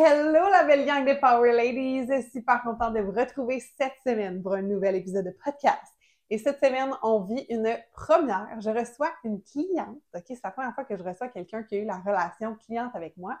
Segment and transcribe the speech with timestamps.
[0.00, 2.30] Hello la belle gang de Power Ladies!
[2.30, 5.92] Super contente de vous retrouver cette semaine pour un nouvel épisode de podcast.
[6.30, 8.60] Et cette semaine, on vit une première.
[8.60, 10.00] Je reçois une cliente.
[10.14, 12.94] OK, c'est la première fois que je reçois quelqu'un qui a eu la relation cliente
[12.94, 13.40] avec moi.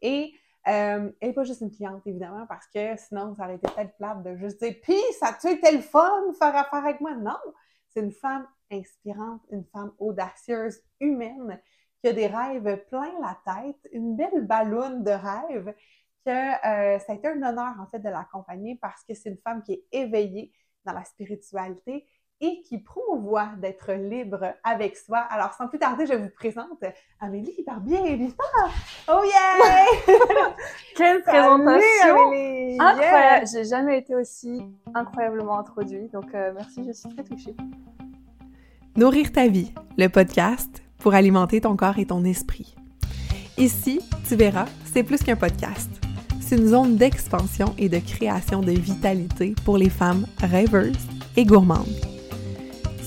[0.00, 0.32] Et
[0.68, 3.94] euh, elle n'est pas juste une cliente, évidemment, parce que sinon, ça aurait été peut-être
[3.98, 7.14] plate de juste dire Puis, ça a-tu été le fun faire affaire avec moi?
[7.14, 7.36] Non!
[7.90, 11.60] C'est une femme inspirante, une femme audacieuse, humaine,
[12.00, 15.74] qui a des rêves plein la tête, une belle ballonne de rêves,
[16.24, 19.38] que euh, ça a été un honneur, en fait, de l'accompagner parce que c'est une
[19.38, 20.52] femme qui est éveillée
[20.84, 22.06] dans la spiritualité
[22.42, 25.18] et qui promouvoit d'être libre avec soi.
[25.18, 26.82] Alors, sans plus tarder, je vous présente
[27.20, 28.32] Amélie Barbier,
[29.08, 30.14] Oh yeah!
[30.96, 32.28] Quelle présentation!
[32.28, 32.78] Amélie!
[32.80, 33.46] Incroyable!
[33.46, 34.62] J'ai jamais été aussi
[34.94, 37.54] incroyablement introduite, donc euh, merci, je suis très touchée.
[38.96, 42.74] Nourrir ta vie, le podcast pour alimenter ton corps et ton esprit.
[43.58, 45.90] Ici, tu verras, c'est plus qu'un podcast.
[46.40, 50.96] C'est une zone d'expansion et de création de vitalité pour les femmes rêveuses
[51.36, 52.10] et gourmandes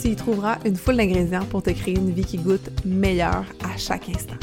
[0.04, 3.78] tu y trouveras une foule d'ingrédients pour te créer une vie qui goûte meilleure à
[3.78, 4.36] chaque instant.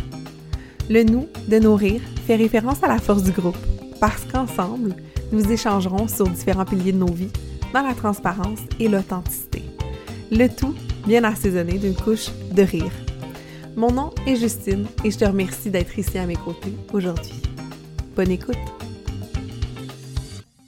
[0.88, 3.58] Le nous de nourrir fait référence à la force du groupe,
[4.00, 4.96] parce qu'ensemble,
[5.32, 7.30] nous échangerons sur différents piliers de nos vies
[7.74, 9.62] dans la transparence et l'authenticité.
[10.32, 10.74] Le tout
[11.06, 13.09] bien assaisonné d'une couche de rire.
[13.76, 17.40] Mon nom est Justine et je te remercie d'être ici à mes côtés aujourd'hui.
[18.16, 18.58] Bonne écoute!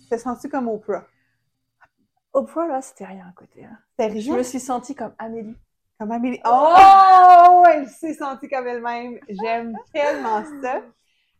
[0.09, 1.05] T'es senti comme Oprah?
[2.33, 3.65] Oprah, là, c'était rien à côté.
[3.65, 3.79] Hein.
[3.99, 5.57] Je me suis sentie comme Amélie.
[5.99, 6.41] Comme Amélie.
[6.47, 7.65] Oh!
[7.69, 9.19] Elle s'est sentie comme elle-même.
[9.29, 10.83] J'aime tellement ça.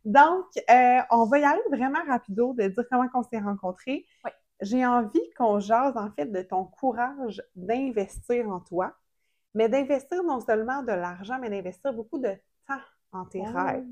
[0.03, 4.05] Donc, euh, on va y aller vraiment rapido de dire comment on s'est rencontrés.
[4.25, 4.31] Oui.
[4.59, 8.93] J'ai envie qu'on jase, en fait, de ton courage d'investir en toi,
[9.53, 12.33] mais d'investir non seulement de l'argent, mais d'investir beaucoup de
[12.67, 13.51] temps en tes oh.
[13.53, 13.85] rêves.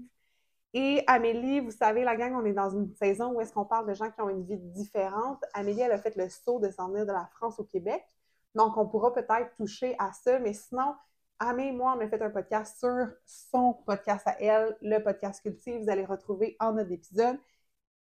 [0.73, 3.88] Et Amélie, vous savez, la gang, on est dans une saison où est-ce qu'on parle
[3.88, 5.44] de gens qui ont une vie différente.
[5.54, 8.04] Amélie, elle a fait le saut de s'en venir de la France au Québec.
[8.56, 10.39] Donc, on pourra peut-être toucher à ça.
[10.39, 10.95] Mais sinon,
[11.39, 15.42] Amé et moi, on a fait un podcast sur son podcast à elle, le podcast
[15.42, 15.82] Cultive.
[15.82, 17.38] Vous allez retrouver en notre épisode.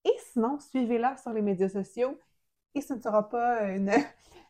[0.03, 2.17] Et sinon, suivez-la sur les médias sociaux.
[2.77, 3.91] Et ce ne sera pas une,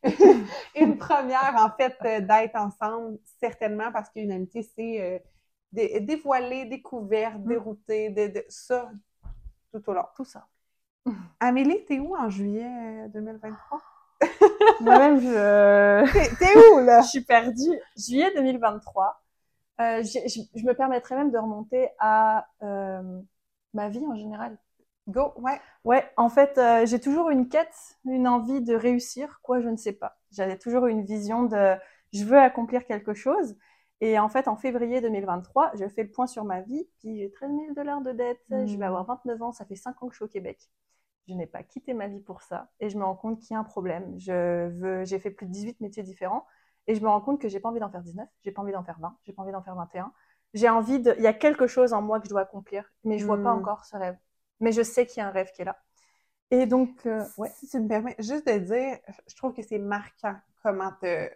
[0.76, 1.96] une première, en fait,
[2.26, 5.02] d'être ensemble, certainement, parce qu'une amitié, c'est...
[5.02, 5.20] Euh,
[5.72, 7.48] dévoiler, découvert, mm.
[7.48, 8.90] dérouter, de, ça
[9.72, 10.06] tout au long.
[10.16, 10.48] Tout ça.
[11.40, 13.82] Amélie, t'es où en juillet 2023?
[14.82, 16.38] Moi-même, je.
[16.40, 17.02] T'es où, là?
[17.02, 17.80] je suis perdue.
[17.96, 19.22] Juillet 2023.
[19.80, 23.22] Euh, je, me permettrais même de remonter à euh,
[23.74, 24.58] ma vie en général.
[25.08, 25.60] Go, ouais.
[25.86, 29.78] Ouais, en fait, euh, j'ai toujours une quête, une envie de réussir, quoi, je ne
[29.78, 30.18] sais pas.
[30.32, 31.76] J'avais toujours une vision de
[32.14, 33.56] je veux accomplir quelque chose.
[34.02, 37.32] Et en fait, en février 2023, je fais le point sur ma vie, puis j'ai
[37.32, 40.14] 13 000 dollars de dette, je vais avoir 29 ans, ça fait 5 ans que
[40.14, 40.60] je suis au Québec.
[41.28, 43.58] Je n'ai pas quitté ma vie pour ça, et je me rends compte qu'il y
[43.58, 44.14] a un problème.
[44.20, 46.46] Je veux, j'ai fait plus de 18 métiers différents,
[46.86, 48.72] et je me rends compte que j'ai pas envie d'en faire 19, j'ai pas envie
[48.72, 50.14] d'en faire 20, j'ai pas envie d'en faire 21.
[50.54, 53.18] J'ai envie de, il y a quelque chose en moi que je dois accomplir, mais
[53.18, 53.60] je vois pas hmm.
[53.60, 54.18] encore ce rêve.
[54.60, 55.78] Mais je sais qu'il y a un rêve qui est là.
[56.50, 57.52] Et donc, euh, ouais.
[57.56, 58.98] Si tu me permets juste de dire,
[59.28, 61.30] je trouve que c'est marquant comment te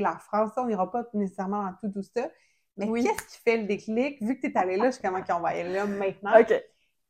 [0.00, 0.52] la France.
[0.56, 2.28] on n'ira pas nécessairement dans tout, tout ça.
[2.76, 4.20] Mais qu'est-ce qui fait le déclic?
[4.20, 6.32] Vu que tu es allé là, je suis comment qu'on va aller là maintenant.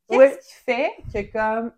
[0.08, 1.72] Qu'est-ce qui fait que comme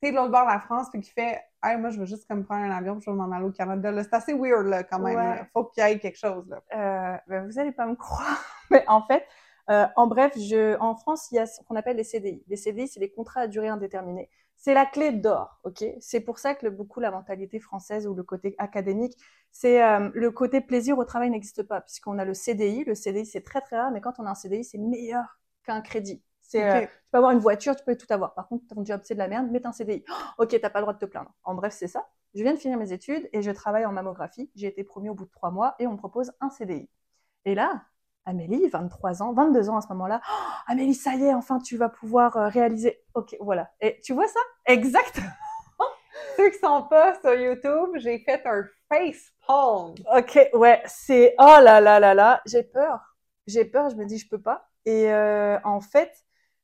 [0.00, 2.06] tu es de l'autre bord de la France puis qui fait hey, moi je veux
[2.06, 3.92] juste comme prendre un avion je veux m'en aller au Canada.
[4.02, 5.38] C'est assez weird là quand même.
[5.40, 6.62] Il faut qu'il y ait quelque chose là.
[6.74, 8.42] Euh, ben, vous allez pas me croire.
[8.70, 9.26] Mais en fait,
[9.70, 12.42] euh, en bref, je, en France, il y a ce qu'on appelle les CDI.
[12.48, 14.30] Les CDI, c'est les contrats à durée indéterminée.
[14.56, 15.84] C'est la clé d'or, ok?
[16.00, 19.16] C'est pour ça que beaucoup la mentalité française ou le côté académique,
[19.50, 22.84] c'est euh, le côté plaisir au travail n'existe pas, puisqu'on a le CDI.
[22.84, 25.80] Le CDI, c'est très très rare, mais quand on a un CDI, c'est meilleur qu'un
[25.82, 26.22] crédit.
[26.40, 28.34] C'est, euh, tu peux avoir une voiture, tu peux tout avoir.
[28.34, 30.04] Par contre, ton job, c'est de la merde, mets un CDI.
[30.08, 30.12] Oh,
[30.44, 31.32] ok, t'as pas le droit de te plaindre.
[31.42, 32.06] En bref, c'est ça.
[32.34, 34.50] Je viens de finir mes études et je travaille en mammographie.
[34.54, 36.88] J'ai été promue au bout de trois mois et on me propose un CDI.
[37.46, 37.82] Et là,
[38.26, 40.20] Amélie, 23 ans, 22 ans à ce moment-là.
[40.28, 43.00] Oh, Amélie, ça y est, enfin, tu vas pouvoir euh, réaliser.
[43.14, 43.70] Ok, voilà.
[43.80, 44.40] Et tu vois ça?
[44.66, 45.26] Exactement.
[46.36, 49.94] Ceux qui sont pas sur YouTube, j'ai fait un face palm.
[50.16, 53.16] Ok, ouais, c'est oh là là là là, j'ai peur.
[53.46, 54.68] J'ai peur, je me dis je peux pas.
[54.84, 56.12] Et euh, en fait,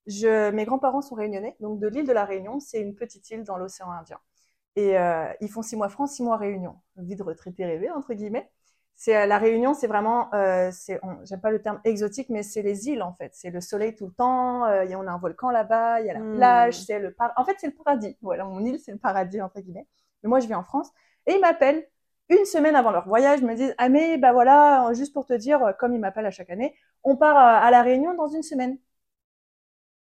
[0.06, 3.44] je, mes grands-parents sont réunionnais, donc de l'île de la Réunion, c'est une petite île
[3.44, 4.18] dans l'océan Indien.
[4.74, 6.76] Et euh, ils font six mois France, six mois Réunion.
[6.96, 8.50] Vie de retraité rêvé entre guillemets
[8.94, 10.70] c'est euh, la Réunion, c'est vraiment, euh,
[11.24, 13.30] j'aime pas le terme exotique, mais c'est les îles en fait.
[13.34, 14.64] C'est le soleil tout le temps.
[14.66, 16.36] Euh, y a, on a un volcan là-bas, il y a la hmm.
[16.36, 17.32] plage, c'est le par...
[17.36, 18.16] En fait, c'est le paradis.
[18.22, 19.86] Voilà, mon île, c'est le paradis entre guillemets.
[20.22, 20.90] Mais moi, je vis en France
[21.26, 21.86] et ils m'appellent
[22.28, 23.40] une semaine avant leur voyage.
[23.40, 26.30] Ils me disent, ah mais bah voilà, juste pour te dire, comme ils m'appellent à
[26.30, 28.78] chaque année, on part à la Réunion dans une semaine.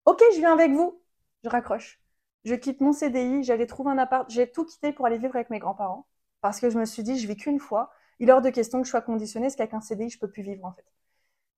[0.06, 1.00] Ok, je viens avec vous.
[1.44, 2.00] je raccroche.
[2.44, 5.50] Je quitte mon CDI, j'allais trouver un appart, j'ai tout quitté pour aller vivre avec
[5.50, 6.06] mes grands-parents
[6.41, 7.91] parce que je me suis dit, je vis qu'une fois.
[8.20, 10.31] Il est hors de question que je sois conditionnée, parce qu'avec un CDI, je peux
[10.31, 10.85] plus vivre en fait.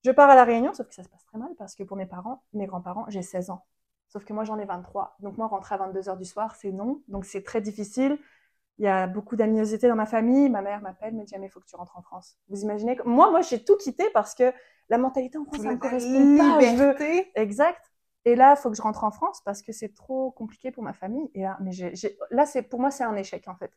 [0.03, 1.95] Je pars à la Réunion, sauf que ça se passe très mal parce que pour
[1.97, 3.65] mes parents, mes grands-parents, j'ai 16 ans.
[4.09, 5.15] Sauf que moi, j'en ai 23.
[5.19, 7.01] Donc moi, rentrer à 22 heures du soir, c'est non.
[7.07, 8.17] Donc c'est très difficile.
[8.79, 10.49] Il y a beaucoup d'animosité dans ma famille.
[10.49, 12.37] Ma mère m'appelle, me dit, mais il faut que tu rentres en France.
[12.49, 13.03] Vous imaginez que...
[13.03, 14.51] Moi, moi, j'ai tout quitté parce que
[14.89, 16.59] la mentalité en France, ça me correspond pas.
[16.61, 17.31] Liberté.
[17.35, 17.91] Exact.
[18.25, 20.83] Et là, il faut que je rentre en France parce que c'est trop compliqué pour
[20.83, 21.29] ma famille.
[21.35, 23.71] Et là, mais j'ai- là, c'est pour moi, c'est un échec en fait.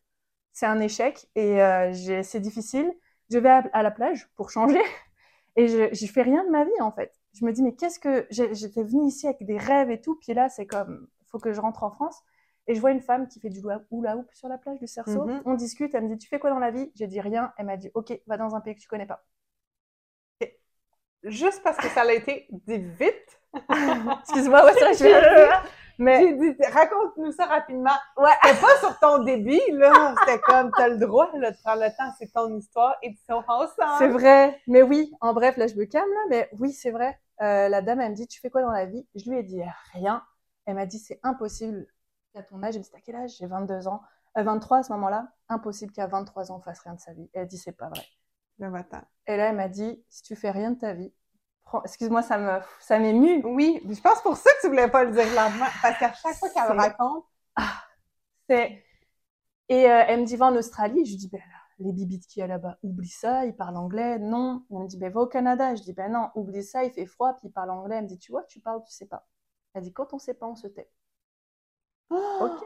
[0.55, 1.93] C'est un échec et euh,
[2.23, 2.91] c'est difficile.
[3.31, 4.81] Je vais à, à la plage pour changer
[5.57, 7.13] et je, je fais rien de ma vie en fait.
[7.35, 10.33] Je me dis mais qu'est-ce que j'étais venue ici avec des rêves et tout, puis
[10.33, 12.23] là c'est comme faut que je rentre en France.
[12.67, 15.27] Et je vois une femme qui fait du hula hoop sur la plage du Cerceau.
[15.27, 15.43] Mhm.
[15.45, 16.91] On discute, elle me dit tu fais quoi dans la vie?
[16.95, 17.53] J'ai dit rien.
[17.59, 19.23] Elle m'a dit ok, va dans un pays que tu connais pas.
[21.25, 23.41] Juste parce que ça a été dit vite.
[24.23, 25.49] Excuse-moi, ouais, c'est vrai, je vais-
[25.99, 27.91] Mais J'ai dit, raconte-nous ça rapidement.
[28.17, 28.31] ouais.
[28.43, 30.15] C'était pas sur ton débit, là.
[30.21, 32.13] C'était comme, t'as le droit, là, de prendre le temps.
[32.19, 33.99] C'est ton histoire et ils sont ensemble.
[33.99, 34.61] C'est vrai.
[34.67, 36.21] Mais oui, en bref, là, je me calme, là.
[36.31, 37.19] Mais oui, c'est vrai.
[37.43, 39.07] Euh, la dame, elle me dit, tu fais quoi dans la vie?
[39.15, 39.63] Je lui ai dit
[39.93, 40.23] rien.
[40.67, 41.87] Elle m'a dit, c'est impossible
[42.33, 43.37] qu'à ton âge, elle me dit, t'as quel âge?
[43.39, 44.01] J'ai 22 ans.
[44.39, 45.29] Euh, 23 à ce moment-là.
[45.49, 47.29] Impossible qu'à 23 ans, on fasse rien de sa vie.
[47.35, 48.03] Elle dit, c'est pas vrai.
[48.61, 49.03] Je m'attends.
[49.27, 51.13] Et là, elle m'a dit, si tu fais rien de ta vie.
[51.85, 53.43] Excuse-moi, ça me, ça m'émue.
[53.45, 55.67] Oui, je pense pour ça que tu voulais pas le dire lentement.
[55.83, 57.25] Parce qu'à chaque fois qu'elle me raconte,
[58.49, 58.85] C'est...
[59.69, 61.05] Et euh, elle me dit, va en Australie.
[61.05, 61.45] Je lui dis, ben là,
[61.81, 64.19] les bibites qu'il y a là-bas, oublie ça, ils parlent anglais.
[64.19, 64.65] Non.
[64.71, 65.75] Elle me dit, ben va au Canada.
[65.75, 67.97] Je dis, ben non, oublie ça, il fait froid, puis ils parlent anglais.
[67.97, 69.27] Elle me dit, tu vois, tu parles, tu sais pas.
[69.75, 70.91] Elle dit, quand on sait pas, on se tait.
[72.39, 72.61] Ok.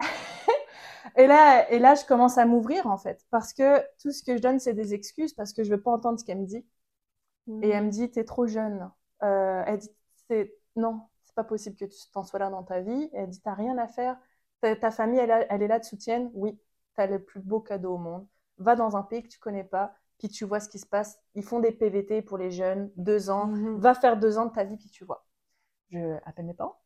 [1.16, 3.26] Et là, et là, je commence à m'ouvrir, en fait.
[3.30, 5.90] Parce que tout ce que je donne, c'est des excuses, parce que je veux pas
[5.92, 6.64] entendre ce qu'elle me dit.
[7.62, 8.90] Et elle me dit, t'es trop jeune.
[9.22, 9.90] Euh, elle dit,
[10.28, 13.10] c'est non, c'est pas possible que tu t'en sois là dans ta vie.
[13.12, 14.16] Elle dit, t'as rien à faire.
[14.60, 16.30] Ta, ta famille, elle, a- elle est là, te soutienne.
[16.34, 16.58] Oui,
[16.94, 18.26] t'as le plus beau cadeau au monde.
[18.58, 21.18] Va dans un pays que tu connais pas, puis tu vois ce qui se passe.
[21.34, 23.46] Ils font des PVT pour les jeunes, deux ans.
[23.46, 23.78] Mhm.
[23.78, 25.24] Va faire deux ans de ta vie, puis tu vois.
[25.90, 26.80] Je appelle mes parents.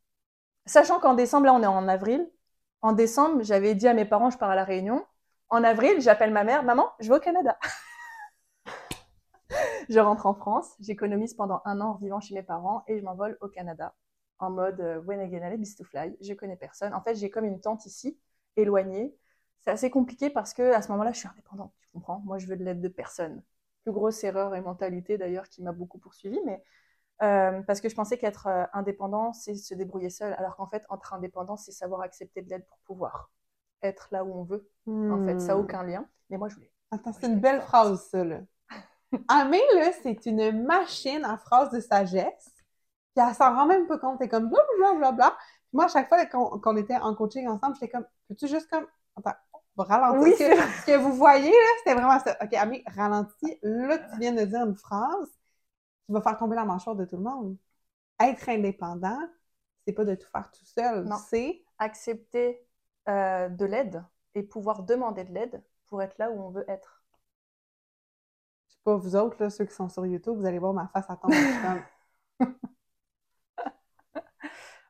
[0.67, 2.31] Sachant qu'en décembre, là, on est en avril.
[2.83, 5.05] En décembre, j'avais dit à mes parents, je pars à la Réunion.
[5.51, 7.59] En avril, j'appelle ma mère, maman, je vais au Canada.
[9.89, 13.05] je rentre en France, j'économise pendant un an en vivant chez mes parents et je
[13.05, 13.95] m'envole au Canada
[14.39, 16.17] en mode euh, when again I to fly.
[16.21, 16.95] Je connais personne.
[16.95, 18.19] En fait, j'ai comme une tante ici,
[18.57, 19.15] éloignée.
[19.61, 21.73] C'est assez compliqué parce que à ce moment-là, je suis indépendante.
[21.81, 23.43] Tu comprends Moi, je veux de l'aide de personne.
[23.85, 26.63] Plus grosse erreur et mentalité d'ailleurs qui m'a beaucoup poursuivie, mais
[27.23, 30.85] euh, parce que je pensais qu'être euh, indépendant, c'est se débrouiller seul, alors qu'en fait,
[30.93, 33.31] être indépendant, c'est savoir accepter de l'aide pour pouvoir
[33.83, 34.69] être là où on veut.
[35.09, 35.61] En fait, ça n'a Hmm.
[35.61, 36.09] aucun lien.
[36.31, 36.73] Mais moi, je voulais.
[36.93, 37.69] Attends, c'est une belle forte.
[37.69, 38.41] phrase, là.
[39.29, 42.53] Amé, là, c'est une machine en phrases de sagesse.
[43.15, 44.19] Puis elle s'en rend même pas compte.
[44.19, 44.99] T'es comme blablabla.
[44.99, 45.37] Bla, bla.
[45.39, 48.87] Puis moi, à chaque fois qu'on était en coaching ensemble, j'étais comme, peux-tu juste comme,
[49.17, 49.37] attends,
[49.77, 50.23] ralentir?
[50.23, 52.37] Oui, ce, que, ce que vous voyez, là, c'était vraiment ça.
[52.43, 53.59] OK, Amé, ralentis.
[53.63, 55.29] Là, tu viens de dire une phrase
[56.07, 57.57] qui va faire tomber la mâchoire de tout le monde.
[58.21, 59.21] Être indépendant,
[59.87, 61.05] c'est pas de tout faire tout seul.
[61.05, 61.17] Non.
[61.29, 62.65] C'est Accepter
[63.09, 64.05] euh, de l'aide
[64.35, 67.02] et pouvoir demander de l'aide pour être là où on veut être.
[68.85, 71.17] Pas, vous autres, là, ceux qui sont sur YouTube, vous allez voir ma face à
[71.17, 71.37] tomber.
[71.61, 71.83] Comme,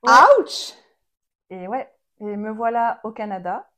[0.03, 0.27] Ouais.
[0.39, 0.75] Ouch!
[1.51, 1.89] Et ouais,
[2.21, 3.71] et me voilà au Canada,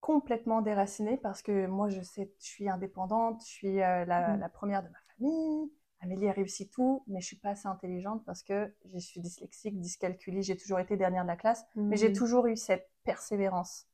[0.00, 4.38] complètement déracinée parce que moi, je sais, je suis indépendante, je suis euh, la, Mhm.
[4.38, 5.72] la première de ma famille.
[6.00, 9.80] Amélie a réussi tout, mais je suis pas assez intelligente parce que je suis dyslexique,
[9.80, 12.14] dyscalculie, j'ai toujours été dernière de la classe, mais j'ai Mhm.
[12.14, 13.86] toujours eu cette persévérance.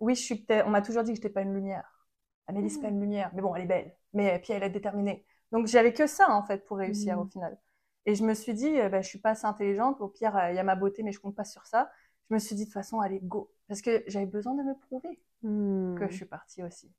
[0.00, 2.06] Oui, je suis on m'a toujours dit que j'étais pas une lumière.
[2.48, 5.26] Amélie, c'est pas une lumière, mais bon, elle est belle, mais puis elle est déterminée.
[5.52, 7.58] Donc j'avais que ça en fait pour réussir au final.
[8.06, 10.50] Et je me suis dit, euh, ben, je suis pas assez intelligente, au pire, euh,
[10.50, 11.90] il y a ma beauté, mais je compte pas sur ça.
[12.30, 13.50] Je me suis dit, de toute façon, allez, go.
[13.68, 15.94] Parce que j'avais besoin de me prouver Hmm.
[15.98, 16.90] que je suis partie aussi.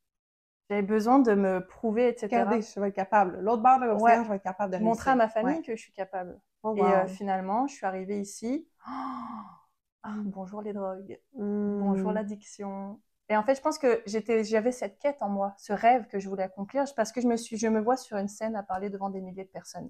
[0.69, 2.43] J'avais besoin de me prouver, etc.
[2.43, 3.39] Regardez, je vais être capable.
[3.41, 4.23] L'autre bord de l'océan, Ouais.
[4.23, 5.41] je vais être capable de Montrer à ma réussir.
[5.41, 5.63] famille Ouais.
[5.63, 6.39] que je suis capable.
[6.63, 8.67] Oh, Et euh, finalement, je suis arrivée ici.
[10.07, 11.19] Ah, bonjour les drogues.
[11.33, 12.13] Bonjour Hmm.
[12.15, 13.01] l'addiction.
[13.29, 16.29] Et en fait, je pense que j'avais cette quête en moi, ce rêve que je
[16.29, 18.89] voulais accomplir, parce que je me suis, je me vois sur une scène à parler
[18.89, 19.89] devant des milliers de personnes.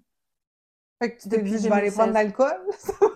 [1.01, 2.23] Fait que tu t'es dit, je vais aller prendre de 2016.
[2.23, 2.67] l'alcool.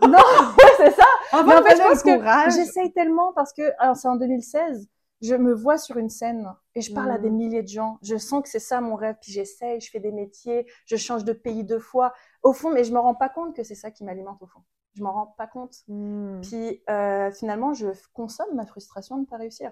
[0.09, 1.05] non, c'est ça.
[1.31, 2.51] En Mais en fait, je pense que.
[2.51, 4.89] J'essaye tellement parce que alors, c'est en 2016,
[5.21, 7.97] je me vois sur une scène et je parle à des milliers de gens.
[8.01, 11.23] Je sens que c'est ça mon rêve, puis j'essaye, je fais des métiers, je change
[11.23, 12.13] de pays deux fois.
[12.43, 14.61] Au fond, mais je me rends pas compte que c'est ça qui m'alimente au fond.
[14.95, 15.75] Je m'en rends pas compte.
[15.87, 16.41] Hmm.
[16.41, 19.71] Puis euh, finalement, je consomme ma frustration de ne pas réussir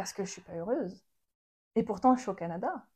[0.00, 1.04] parce que je suis pas heureuse.
[1.74, 2.86] Et pourtant, je suis au Canada.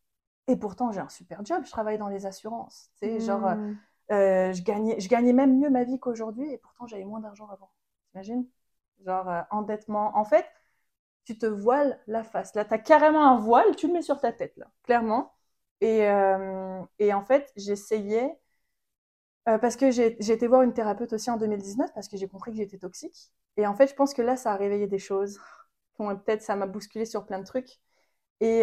[0.48, 1.62] Et pourtant, j'ai un super job.
[1.66, 2.90] Je travaille dans les assurances.
[2.98, 3.74] Tu sais, genre, euh, Hmm.
[4.10, 7.46] Euh, je, gagnais, je gagnais même mieux ma vie qu'aujourd'hui et pourtant j'avais moins d'argent
[7.50, 7.70] avant.
[8.10, 8.46] T'imagines?
[9.04, 10.16] Genre euh, endettement.
[10.16, 10.46] En fait,
[11.24, 12.54] tu te voiles la face.
[12.54, 15.34] Là, tu as carrément un voile, tu le mets sur ta tête, là, clairement.
[15.82, 18.38] Et, euh, et en fait, j'essayais,
[19.44, 22.56] parce que j'ai été voir une thérapeute aussi en 2019, parce que j'ai compris que
[22.56, 23.32] j'étais toxique.
[23.56, 25.38] Et en fait, je pense que là, ça a réveillé des choses.
[25.96, 27.80] Peut-être ça m'a bousculé sur plein de trucs.
[28.40, 28.62] Et,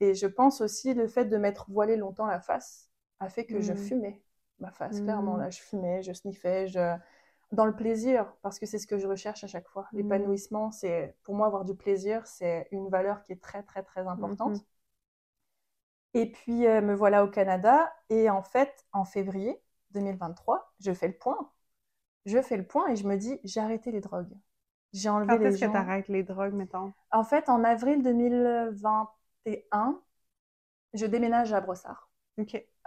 [0.00, 2.88] et je pense aussi le fait de m'être voilé longtemps la face
[3.20, 3.76] a fait que je mmh.
[3.76, 4.22] fumais
[4.58, 5.36] ma face, clairement.
[5.36, 5.52] Là, mmh.
[5.52, 6.96] je fumais, je sniffais, je...
[7.52, 9.88] dans le plaisir, parce que c'est ce que je recherche à chaque fois.
[9.92, 14.06] L'épanouissement, c'est pour moi avoir du plaisir, c'est une valeur qui est très, très, très
[14.06, 14.58] importante.
[16.14, 17.92] Et puis, euh, me voilà au Canada.
[18.08, 19.60] Et en fait, en février
[19.90, 21.52] 2023, je fais le point.
[22.24, 24.34] Je fais le point et je me dis, j'ai arrêté les drogues.
[24.96, 26.92] J'ai enlevé Quand les est-ce que tu arrêtes les drogues, mettons?
[27.12, 30.00] En fait, en avril 2021,
[30.94, 32.10] je déménage à Brossard.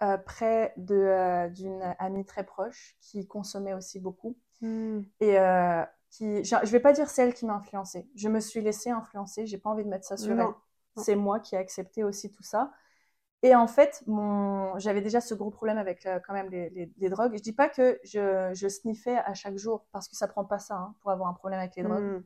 [0.01, 4.38] Euh, près de, euh, d'une amie très proche qui consommait aussi beaucoup.
[4.62, 5.01] Hmm.
[5.20, 8.08] Et euh, qui, je ne vais pas dire celle qui m'a influencée.
[8.16, 9.46] Je me suis laissée influencer.
[9.46, 10.48] J'ai pas envie de mettre ça sur elle.
[10.98, 12.72] C'est moi qui ai accepté aussi tout ça.
[13.41, 14.77] Et en fait, mon...
[14.79, 17.38] j'avais déjà ce gros problème avec quand même les, les, drogues.
[17.38, 20.60] Je dis pas que je, je, sniffais à chaque jour parce que ça prend pas
[20.60, 22.03] ça hein, pour avoir un problème avec les drogues.
[22.03, 22.24] Hmm.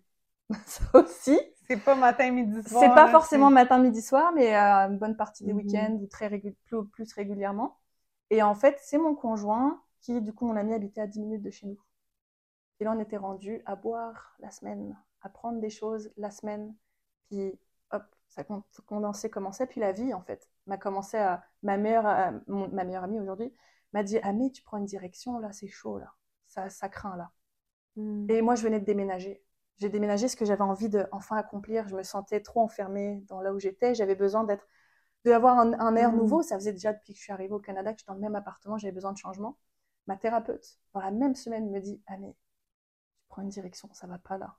[0.66, 1.40] ça aussi.
[1.68, 2.84] C'est pas matin, midi, soir.
[2.84, 5.60] C'est pas forcément matin, midi, soir, mais euh, une bonne partie des mhm.
[5.60, 6.30] week-ends ou très
[6.66, 7.78] plus, plus, régulièrement.
[8.30, 11.42] Et en fait, c'est mon conjoint qui, du coup, mon ami habitait à 10 minutes
[11.42, 11.80] de chez nous.
[12.80, 16.76] Et là, on était rendu à boire la semaine, à prendre des choses la semaine.
[17.30, 17.58] Puis,
[18.34, 18.44] ça
[18.86, 19.68] condensait, commençait.
[19.68, 21.44] Puis la vie, en fait, m'a commencé à.
[21.62, 23.54] Ma meilleure, euh, ma meilleure amie aujourd'hui
[23.94, 26.14] m'a dit Ah, mais tu prends une direction, là, c'est chaud, là.
[26.48, 27.32] Ça, ça craint, là.
[27.96, 28.26] Hmm.
[28.30, 29.44] Et moi, je venais de déménager
[29.78, 31.88] j'ai déménagé ce que j'avais envie de enfin accomplir.
[31.88, 33.96] Je me sentais trop enfermée dans là où j'étais.
[33.96, 34.68] J'avais besoin d'être,
[35.26, 36.18] d'avoir un, un, air mmh.
[36.18, 36.42] nouveau.
[36.42, 38.22] Ça faisait déjà depuis que je suis arrivée au Canada que je suis dans le
[38.22, 38.78] même appartement.
[38.78, 39.58] J'avais besoin de changement.
[40.08, 44.08] Ma thérapeute, dans la même semaine, me dit Ah, mais tu prends une direction, ça
[44.08, 44.56] va pas là.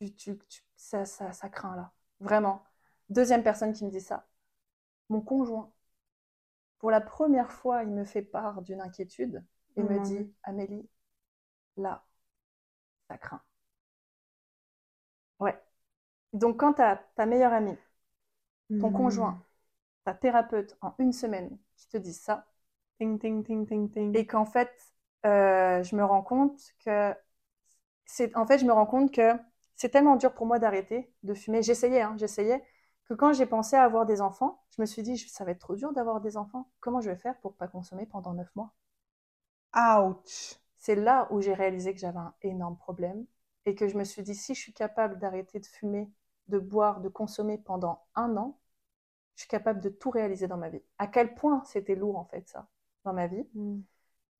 [0.00, 0.38] Tu, tu,
[0.76, 1.92] ça, ça, ça craint là.
[2.20, 2.62] Vraiment.
[3.10, 4.26] Deuxième personne qui me dit ça.
[5.08, 5.70] Mon conjoint.
[6.78, 9.44] Pour la première fois, il me fait part d'une inquiétude
[9.76, 10.02] et me mmh.
[10.02, 10.88] dit Amélie,
[11.76, 12.04] là,
[13.08, 13.42] ça craint.
[15.40, 15.58] Ouais.
[16.32, 17.76] Donc, quand tu as ta meilleure amie,
[18.80, 18.92] ton hmm.
[18.92, 19.42] conjoint,
[20.04, 22.46] ta thérapeute en une semaine qui te disent ça,
[22.98, 24.16] ting, ting, ting, ting, ting.
[24.16, 24.70] et qu'en fait,
[25.26, 27.14] euh, je me rends compte que
[28.06, 29.32] c'est en fait, je me rends compte que
[29.76, 31.62] c'est tellement dur pour moi d'arrêter de fumer.
[31.62, 32.62] J'essayais, hein, j'essayais
[33.06, 35.58] que quand j'ai pensé à avoir des enfants, je me suis dit, ça va être
[35.60, 36.70] trop dur d'avoir des enfants.
[36.80, 38.72] Comment je vais faire pour pas consommer pendant neuf mois?
[39.76, 43.26] Ouch C'est là où j'ai réalisé que j'avais un énorme problème
[43.66, 46.10] et que je me suis dit, si je suis capable d'arrêter de fumer,
[46.48, 48.58] de boire, de consommer pendant un an,
[49.34, 50.82] je suis capable de tout réaliser dans ma vie.
[50.98, 52.68] À quel point c'était lourd, en fait, ça,
[53.04, 53.46] dans ma vie.
[53.54, 53.80] Mm.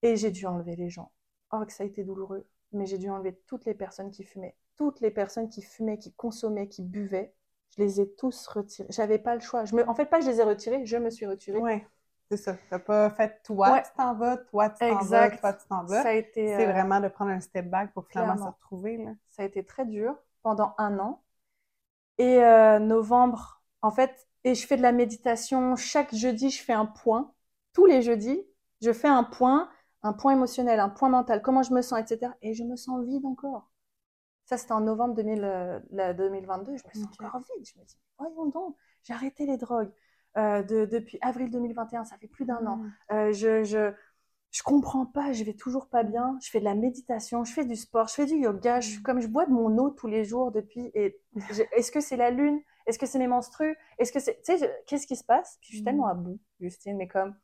[0.03, 1.11] Et j'ai dû enlever les gens.
[1.53, 2.47] Oh, que ça a été douloureux.
[2.73, 4.57] Mais j'ai dû enlever toutes les personnes qui fumaient.
[4.77, 7.35] Toutes les personnes qui fumaient, qui consommaient, qui buvaient.
[7.77, 8.89] Je les ai tous retirés.
[8.91, 9.65] J'avais pas le choix.
[9.65, 9.89] Je me...
[9.89, 11.59] En fait, pas je les ai retirés, je me suis retirée.
[11.59, 11.87] Ouais.
[12.31, 12.57] C'est ça.
[12.71, 16.03] T'as pas fait toi, tu t'en vas, toi, tu t'en vas, toi, tu t'en vas.
[16.03, 18.97] C'est euh, vraiment de prendre un step back pour finalement se retrouver.
[18.97, 19.11] Là.
[19.27, 21.23] Ça a été très dur pendant un an.
[22.17, 25.77] Et euh, novembre, en fait, et je fais de la méditation.
[25.77, 27.33] Chaque jeudi, je fais un point.
[27.73, 28.43] Tous les jeudis,
[28.81, 29.69] je fais un point,
[30.03, 32.33] un point émotionnel, un point mental, comment je me sens, etc.
[32.41, 33.69] Et je me sens vide encore.
[34.45, 35.83] Ça, c'était en novembre 2000,
[36.17, 36.77] 2022.
[36.77, 37.67] Je me sens encore vide.
[37.67, 39.91] Je me dis, voyons donc, j'ai arrêté les drogues.
[40.37, 42.77] Euh, de, depuis avril 2021, ça fait plus d'un an.
[42.77, 42.93] Mm.
[43.13, 43.93] Euh, je, je,
[44.51, 46.37] je comprends pas, je vais toujours pas bien.
[46.43, 48.81] Je fais de la méditation, je fais du sport, je fais du yoga.
[48.81, 49.03] Je, mm.
[49.03, 50.91] comme je bois de mon eau tous les jours depuis.
[50.95, 51.21] Et
[51.77, 52.61] est-ce que c'est la lune?
[52.87, 53.77] Est-ce que c'est mes menstrues?
[53.99, 55.57] Est-ce que c'est, tu sais, qu'est-ce qui se passe?
[55.61, 55.87] Puis je suis mm.
[55.87, 57.35] tellement à bout, Justine, mais comme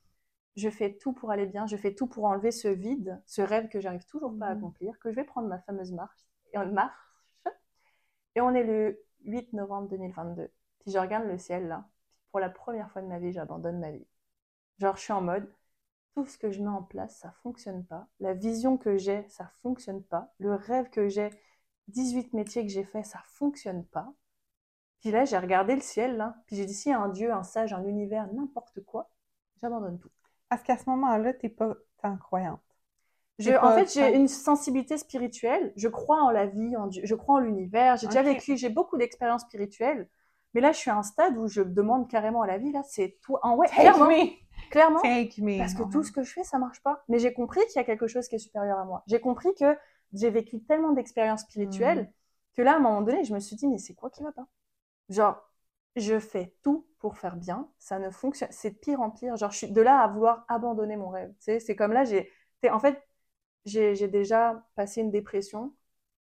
[0.56, 3.68] je fais tout pour aller bien, je fais tout pour enlever ce vide, ce rêve
[3.68, 6.66] que j'arrive toujours pas à accomplir, que je vais prendre ma fameuse marche, et on
[6.66, 6.94] marche.
[8.36, 10.50] Et on est le 8 novembre 2022.
[10.80, 11.88] Puis je regarde le ciel là,
[12.30, 14.06] pour la première fois de ma vie, j'abandonne ma vie.
[14.78, 15.52] Genre, je suis en mode,
[16.14, 18.08] tout ce que je mets en place, ça fonctionne pas.
[18.20, 20.32] La vision que j'ai, ça fonctionne pas.
[20.38, 21.30] Le rêve que j'ai,
[21.88, 24.12] 18 métiers que j'ai fait, ça fonctionne pas.
[25.00, 27.32] Puis là, j'ai regardé le ciel, là, puis j'ai dit, s'il y a un Dieu,
[27.32, 29.10] un sage, un univers, n'importe quoi,
[29.62, 30.10] j'abandonne tout.
[30.48, 32.18] Parce qu'à ce moment-là, t'es pas tant.
[33.40, 35.72] Je, en fait, j'ai une sensibilité spirituelle.
[35.76, 37.96] Je crois en la vie, en Dieu, je crois en l'univers.
[37.96, 40.08] J'ai déjà vécu, j'ai beaucoup d'expériences spirituelles.
[40.54, 42.82] Mais là, je suis à un stade où je demande carrément à la vie, là,
[42.84, 43.36] c'est tout.
[43.42, 44.08] En ouais, clairement.
[44.70, 45.00] Clairement.
[45.00, 47.02] parce que tout ce que je fais, ça marche pas.
[47.08, 49.02] Mais j'ai compris qu'il y a quelque chose qui est supérieur à moi.
[49.06, 49.76] J'ai compris que
[50.12, 52.56] j'ai vécu tellement d'expériences spirituelles mm.
[52.56, 54.32] que là, à un moment donné, je me suis dit, mais c'est quoi qui va
[54.32, 54.46] pas?
[55.08, 55.40] Genre,
[55.96, 59.36] je fais tout pour faire bien, ça ne fonctionne, c'est de pire en pire.
[59.36, 61.30] Genre, je suis de là à vouloir abandonner mon rêve.
[61.30, 62.30] Tu sais, c'est comme là, j'ai,
[62.70, 63.02] en fait,
[63.64, 65.74] j'ai déjà passé une dépression,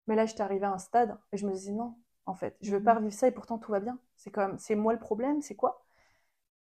[0.07, 2.73] mais là, j'étais arrivée à un stade et je me dis non, en fait, je
[2.73, 2.99] veux pas Mhm.
[2.99, 3.99] revivre ça et pourtant tout va bien.
[4.17, 5.85] C'est comme, c'est moi le problème, c'est quoi?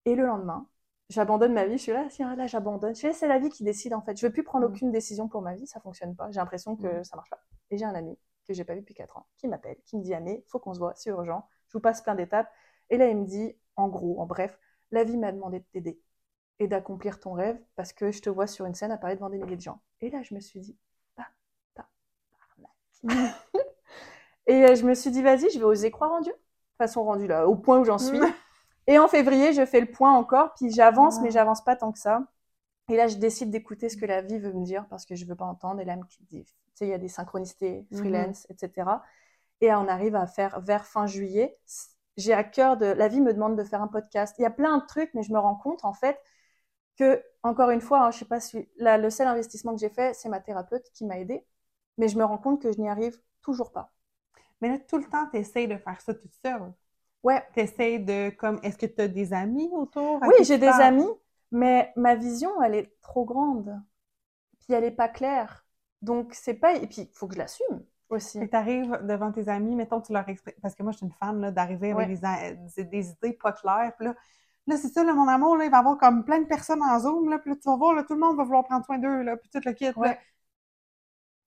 [0.04, 0.68] Et le lendemain,
[1.10, 2.94] j'abandonne ma vie, je suis là, tiens, là, j'abandonne.
[2.94, 4.16] Je suis là, c'est la vie qui décide en fait.
[4.18, 4.72] Je veux plus prendre Mhm.
[4.74, 6.30] aucune décision pour ma vie, ça fonctionne pas.
[6.30, 7.04] J'ai l'impression que Mhm.
[7.04, 7.40] ça marche pas.
[7.70, 10.02] Et j'ai un ami que j'ai pas vu depuis 4 ans qui m'appelle, qui me
[10.02, 11.48] dit Anne, faut qu'on se voit, c'est urgent.
[11.68, 12.50] Je vous passe plein d'étapes.
[12.90, 14.58] Et là, il me dit, en gros, en bref,
[14.90, 16.00] la vie m'a demandé de t'aider
[16.60, 19.30] et d'accomplir ton rêve parce que je te vois sur une scène à parler devant
[19.30, 19.80] des milliers de gens.
[20.02, 20.76] Et là, je me suis dit,
[21.16, 21.26] bah,
[21.76, 21.88] bah,
[22.32, 23.34] barnac.
[24.46, 26.34] et euh, je me suis dit, vas-y, je vais oser croire en Dieu.
[26.76, 28.20] Façon rendue là, au point où j'en suis.
[28.88, 31.30] Et en février, je fais le point encore, puis j'avance, mais Ouais.
[31.30, 32.26] j'avance pas tant que ça.
[32.88, 35.24] Et là, je décide d'écouter ce que la vie veut me dire parce que je
[35.24, 35.80] veux pas entendre.
[35.80, 35.96] Et là,
[36.28, 36.44] tu
[36.74, 37.98] sais, il y a des synchronicités, Mhm.
[37.98, 39.04] freelance, etc.
[39.60, 41.56] Et on arrive à faire vers fin juillet.
[42.16, 44.34] J'ai à cœur de, la vie me demande de faire un podcast.
[44.38, 46.18] Il y a plein de trucs, mais je me rends compte, en fait,
[46.96, 49.90] que, encore une fois, hein, je sais pas si, là, le seul investissement que j'ai
[49.90, 51.44] fait, c'est ma thérapeute qui m'a aidée.
[51.98, 53.92] Mais je me rends compte que je n'y arrive toujours pas.
[54.60, 56.72] Mais là, tout le temps, tu essaies de faire ça toute seule.
[57.22, 60.22] Ouais, Tu essaies de, comme, est-ce que tu as des amis autour?
[60.24, 61.08] Oui, j'ai tu des amis,
[61.50, 63.80] mais ma vision, elle est trop grande.
[64.60, 65.66] Puis elle est pas claire.
[66.00, 66.74] Donc c'est pas.
[66.76, 68.38] Et puis il faut que je l'assume aussi.
[68.38, 70.60] Fait que t'arrives devant tes amis, mettons, tu leur expliques.
[70.60, 72.08] Parce que moi, je suis une fan là, d'arriver avec Ouais.
[72.08, 73.92] des- des idées pas claires.
[73.96, 74.14] Puis là,
[74.66, 76.82] là c'est ça, là, mon amour, là, il va y avoir comme plein de personnes
[76.82, 77.28] en Zoom.
[77.30, 79.22] Là, puis là, tu vas voir, là, tout le monde va vouloir prendre soin d'eux.
[79.22, 79.86] Là, puis tout le kit.
[79.86, 79.92] là.
[79.96, 80.18] Ouais.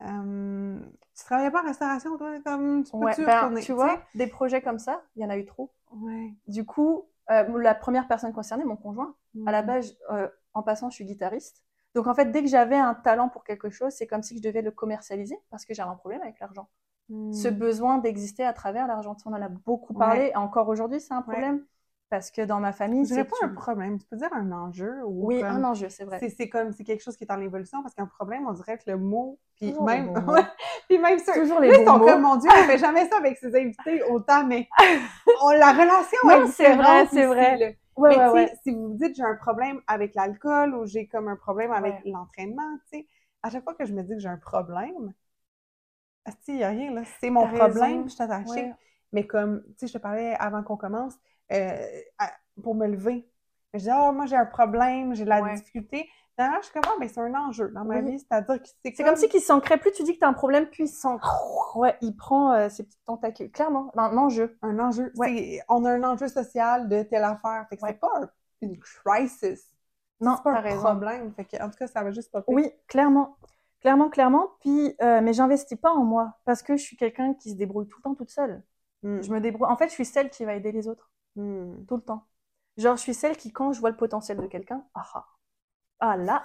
[0.01, 0.79] Euh,
[1.17, 2.39] tu travaillais pas en restauration, toi?
[2.43, 5.29] Comme, tu Ouais, peux-tu ben, retourner, tu vois, des projets comme ça, il y en
[5.29, 5.71] a eu trop.
[5.91, 6.33] Ouais.
[6.47, 9.67] Du coup, euh, la première personne concernée, mon conjoint, à la Mhm.
[9.67, 11.63] base, euh, en passant, je suis guitariste.
[11.95, 14.41] Donc en fait, dès que j'avais un talent pour quelque chose, c'est comme si je
[14.43, 16.67] devais le commercialiser parce que j'avais un problème avec l'argent.
[17.31, 20.31] Ce besoin d'exister à travers l'argent, on en a beaucoup parlé.
[20.35, 21.63] Encore aujourd'hui, c'est un problème
[22.09, 25.03] parce que dans ma famille, c'est pas tu- un problème, tu peux dire un enjeu
[25.05, 26.19] ou Oui, comme- un enjeu, c'est vrai.
[26.29, 28.89] C'est, comme c'est quelque chose qui est en évolution parce qu'un problème, on dirait que
[28.91, 30.09] le mot, puis Toujours même,
[30.87, 32.05] puis même ceux, Toujours les sont mots.
[32.05, 34.67] comme mon Dieu, on fait jamais ça avec ses invités autant, mais
[35.41, 37.77] on, la relation Non, est c'est vrai, c'est vrai.
[37.97, 38.59] Ouais, mais ouais, tu sais, ouais.
[38.63, 41.95] si vous me dites j'ai un problème avec l'alcool ou j'ai comme un problème avec
[42.05, 43.07] l'entraînement, tu sais,
[43.41, 45.13] à chaque fois que je me dis que j'ai un problème,
[46.47, 47.03] il n'y a rien, là?
[47.19, 48.09] C'est mon problème, raison.
[48.09, 48.71] je suis attachée.
[49.11, 51.15] Mais comme, tu sais, je te parlais avant qu'on commence,
[51.51, 51.87] euh,
[52.19, 52.31] à-
[52.63, 53.27] pour me lever.
[53.73, 55.53] Je dis, ah, moi, j'ai un problème, j'ai de la Ouais.
[55.55, 56.07] difficulté.
[56.37, 58.11] D'ailleurs, je suis comme, ah, ben, c'est un enjeu dans ma Oui.
[58.11, 58.19] vie.
[58.19, 59.77] C'est-à-dire que c'est comme si qu'il s'ancrait.
[59.77, 61.75] Plus tu dis que tu as un problème, plus il s'ancre.
[61.77, 63.51] Ouais, il prend euh, ses petites tentacules.
[63.51, 64.57] Clairement, un enjeu.
[64.61, 65.11] un enjeu.
[65.17, 65.61] Ouais.
[65.69, 67.65] On a un enjeu social de telle affaire.
[67.69, 67.91] Fait que Ouais.
[67.91, 68.29] c'est pas un-
[68.61, 69.71] une crisis.
[70.21, 70.81] Non, c'est pas un raison.
[70.83, 71.33] problème.
[71.35, 73.37] Fait que, en tout cas, ça va juste pas Oui, clairement.
[73.81, 74.47] Clairement, clairement.
[74.61, 77.87] Puis, euh, mais j'investis pas en moi parce que je suis quelqu'un qui se débrouille
[77.87, 78.63] tout le temps toute seule.
[79.03, 79.21] Hmm.
[79.21, 79.67] Je me débrouille.
[79.69, 81.85] En fait, je suis celle qui va aider les autres Hmm.
[81.87, 82.25] tout le temps.
[82.77, 85.25] Genre, je suis celle qui, quand je vois le potentiel de quelqu'un, ah ah,
[85.99, 86.43] ah là,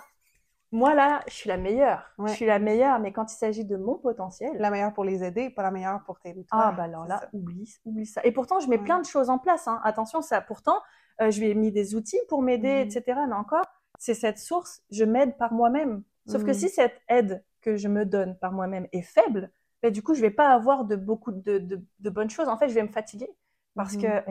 [0.72, 2.12] moi là, je suis la meilleure.
[2.18, 2.28] Ouais.
[2.30, 5.24] Je suis la meilleure, mais quand il s'agit de mon potentiel, La meilleure pour les
[5.24, 6.44] aider, pas la meilleure pour t'aider.
[6.44, 6.60] toi.
[6.66, 7.28] Ah bah alors là, ça.
[7.32, 8.20] oublie, oublie ça.
[8.24, 8.84] Et pourtant, je mets Ouais.
[8.84, 9.66] plein de choses en place.
[9.66, 9.80] Hein.
[9.82, 10.40] Attention, ça.
[10.40, 10.76] Pourtant,
[11.20, 12.90] euh, je lui ai mis des outils pour m'aider, Mhm.
[12.90, 13.20] etc.
[13.28, 13.64] Mais encore,
[13.98, 14.82] c'est cette source.
[14.90, 16.04] Je m'aide par moi-même.
[16.26, 16.54] Sauf que Mhm.
[16.54, 19.50] si cette aide que je me donne par moi-même est faible,
[19.82, 22.48] ben, du coup, je vais pas avoir de beaucoup de, de, de bonnes choses.
[22.48, 23.28] En fait, je vais me fatiguer
[23.76, 23.98] parce Mhm.
[23.98, 24.22] que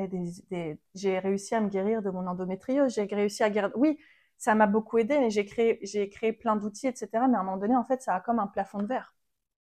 [0.52, 2.94] eh, j'ai réussi à me guérir de mon endométriose.
[2.96, 3.72] J'ai réussi à guérir.
[3.76, 3.98] Oui,
[4.38, 7.28] ça m'a beaucoup aidé, mais j'ai créé, j'ai créé plein d'outils, etc.
[7.28, 9.16] Mais à un moment donné, en fait, ça a comme un plafond de verre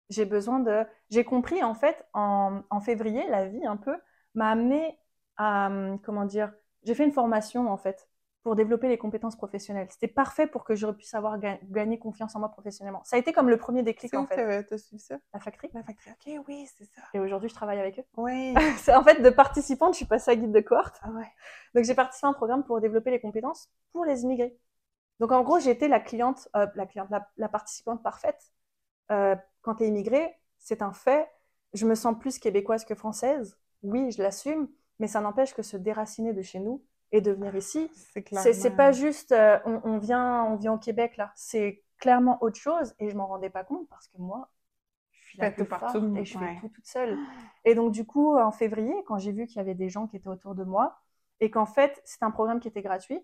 [0.09, 0.85] j'ai besoin de.
[1.09, 3.95] J'ai compris en fait en, en février, la vie un peu
[4.35, 4.97] m'a amené
[5.37, 6.51] à hum, comment dire.
[6.83, 8.07] J'ai fait une formation en fait
[8.43, 9.87] pour développer les compétences professionnelles.
[9.91, 13.01] C'était parfait pour que je puisse avoir ga- gagné confiance en moi professionnellement.
[13.03, 14.63] Ça a été comme le premier déclic en fait.
[14.63, 15.17] t'as suivi ça?
[15.33, 15.69] La factory.
[15.73, 16.37] La factory.
[16.39, 17.01] OK, oui, c'est ça.
[17.13, 18.03] Et aujourd'hui, je travaille avec eux.
[18.17, 18.53] Oui.
[18.77, 20.99] C'est- en fait, de participante, je suis passée à guide de cohorte.
[21.01, 21.27] Ah ouais.
[21.75, 24.57] Donc j'ai participé à un programme pour développer les compétences pour les immigrés.
[25.19, 28.53] Donc en gros, j'ai été la cliente, euh, la cliente, la, la participante parfaite.
[29.11, 31.29] Euh, quand tu es immigrée, c'est un fait.
[31.73, 33.57] Je me sens plus québécoise que française.
[33.83, 37.55] Oui, je l'assume, mais ça n'empêche que se déraciner de chez nous et de venir
[37.55, 38.41] ici, C'est clair.
[38.43, 41.31] c'est c'est pas juste euh, on, on vient on vient au Québec là.
[41.35, 44.49] C'est clairement autre chose et je m'en rendais pas compte parce que moi,
[45.11, 46.55] je suis la plus forte partout, et je ouais.
[46.55, 47.17] fais tout toute seule.
[47.65, 50.17] Et donc, du coup, en février, quand j'ai vu qu'il y avait des gens qui
[50.17, 51.01] étaient autour de moi
[51.39, 53.19] et qu'en fait, c'était un programme qui était gratuit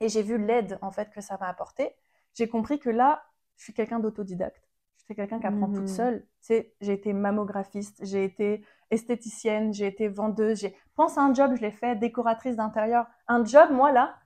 [0.00, 1.94] et j'ai vu l'aide, en fait, que ça m'a apporté,
[2.34, 3.24] j'ai compris que là,
[3.56, 4.63] je suis quelqu'un d'autodidacte.
[5.06, 6.26] Suis quelqu'un qui apprend toute seule.
[6.40, 10.60] C'est, j'ai été mammographiste, j'ai été esthéticienne, j'ai été vendeuse.
[10.60, 10.74] J'ai...
[10.94, 13.06] Pense à un job, je l'ai fait, décoratrice d'intérieur.
[13.28, 14.16] Un job, moi, là,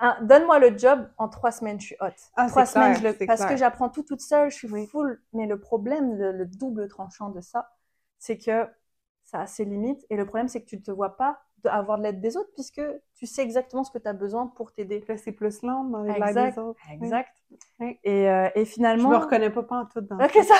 [0.00, 2.08] un- donne-moi le job, en trois semaines, je suis hot.
[2.34, 3.18] Ah, trois c'est semaines, clair, je le...
[3.18, 4.86] c'est parce que j'apprends tout toute seule, je suis Oui.
[4.90, 5.22] full.
[5.32, 7.70] Mais le problème, le, le double tranchant de ça,
[8.18, 8.68] c'est que
[9.24, 10.04] ça a ses limites.
[10.10, 12.50] Et le problème, c'est que tu ne te vois pas d'avoir de l'aide des autres
[12.54, 12.80] puisque
[13.14, 15.04] tu sais exactement ce que tu as besoin pour t'aider.
[15.16, 16.80] C'est plus long dans les Exact, des autres.
[16.92, 17.36] Exact.
[17.80, 17.98] Oui.
[18.04, 19.10] Et, euh, et Je finalement.
[19.10, 20.54] me reconnais pas, pas en tout dans Ok, ça.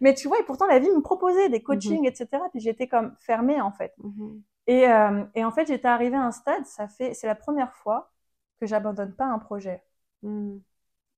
[0.00, 2.42] Mais tu vois, et pourtant la vie me proposait des coachings, etc.
[2.50, 3.94] Puis j'étais comme fermée en fait.
[3.98, 4.42] Mhm.
[4.66, 7.72] Et, euh, et en fait, j'étais arrivée à un stade, ça fait, c'est la première
[7.74, 8.10] fois
[8.60, 9.82] que j'abandonne pas un projet.
[10.22, 10.60] Mhm.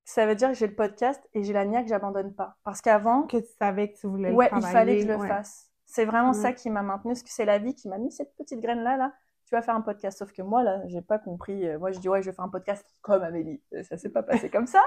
[0.05, 2.57] Ça veut dire que j'ai le podcast et j'ai la niaque, j'abandonne pas.
[2.64, 5.14] Parce qu'avant, Que tu savais que tu voulais ouais, le il fallait que je le
[5.14, 5.29] travailler, ouais.
[5.29, 5.67] fasse.
[5.90, 6.35] C'est vraiment Mm.
[6.35, 8.83] ça qui m'a maintenue, parce que c'est la vie qui m'a mis cette petite graine
[8.83, 9.12] là, là.
[9.46, 10.18] Tu vas faire un podcast.
[10.18, 11.66] Sauf que moi, là, j'ai pas compris.
[11.66, 13.62] Euh, Moi, je dis, ouais, je vais faire un podcast comme Amélie.
[13.72, 14.83] Euh, Ça s'est pas passé comme ça.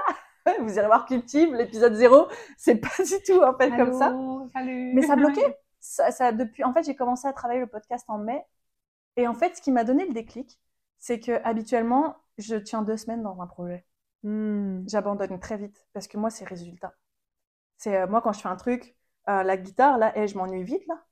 [0.60, 2.28] Vous irez voir Cultive, l'épisode 0.
[2.56, 4.16] C'est pas du tout, en fait, comme ça.
[4.52, 4.92] Salut.
[4.94, 5.58] Mais ça bloquait.
[5.84, 8.46] Ça, ça, depuis, en fait, j'ai commencé à travailler le podcast en mai.
[9.16, 10.60] Et en fait, ce qui m'a donné le déclic,
[11.00, 13.84] c'est que habituellement, je tiens deux semaines dans un projet.
[14.22, 14.84] Hmm.
[14.88, 16.94] J'abandonne très vite parce que moi, c'est résultat.
[17.78, 18.94] C'est euh, moi quand je fais un truc,
[19.28, 21.02] euh, la guitare là, et je m'ennuie vite là.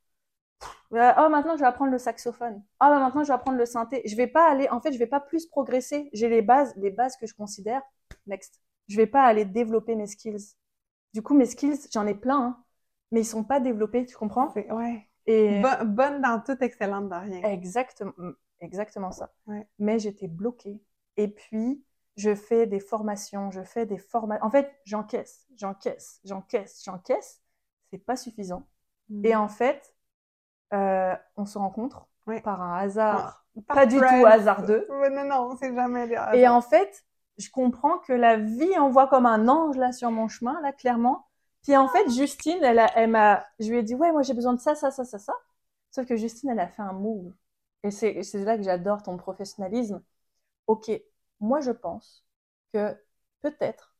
[0.93, 2.63] Euh, oh maintenant je vais apprendre le saxophone.
[2.81, 4.03] Oh bah, maintenant je vais apprendre le synthé.
[4.05, 6.11] Je vais pas aller, en fait, je vais pas plus progresser.
[6.13, 7.83] J'ai les bases, les bases que je considère.
[8.27, 8.61] Next.
[8.89, 10.55] Je vais pas aller développer mes skills.
[11.15, 12.65] Du coup, mes skills, j'en ai plein, hein,
[13.13, 14.53] mais ils sont pas développés, tu comprends?
[14.53, 15.09] Ouais.
[15.27, 17.43] Et Bo- bonne dans tout, excellente dans rien.
[17.45, 18.13] Exactement,
[18.61, 19.33] exactement ça.
[19.47, 19.67] Ouais.
[19.79, 20.81] Mais j'étais bloquée.
[21.17, 21.85] Et puis,
[22.17, 24.45] je fais des formations, je fais des formations.
[24.45, 27.40] En fait, j'encaisse, j'encaisse, j'encaisse, j'encaisse.
[27.91, 28.67] C'est pas suffisant.
[29.09, 29.25] Hmm.
[29.25, 29.95] Et en fait,
[30.73, 32.07] euh, on se rencontre
[32.45, 34.87] par un hasard, Par pas du tout hasardeux.
[34.89, 37.05] Non, non, c'est jamais des Et en fait,
[37.39, 41.27] je comprends que la vie envoie comme un ange là sur mon chemin, là, clairement.
[41.63, 44.55] Puis en fait, Justine, elle, elle m'a, je lui ai dit, ouais, moi j'ai besoin
[44.55, 45.35] de ça, ça, ça, ça, ça.
[45.91, 47.33] Sauf que Justine, elle a fait un move.
[47.83, 50.03] Et c'est, c'est là que j'adore ton professionnalisme.
[50.67, 50.91] Ok,
[51.41, 52.25] moi je pense
[52.73, 52.97] que
[53.41, 53.95] peut-être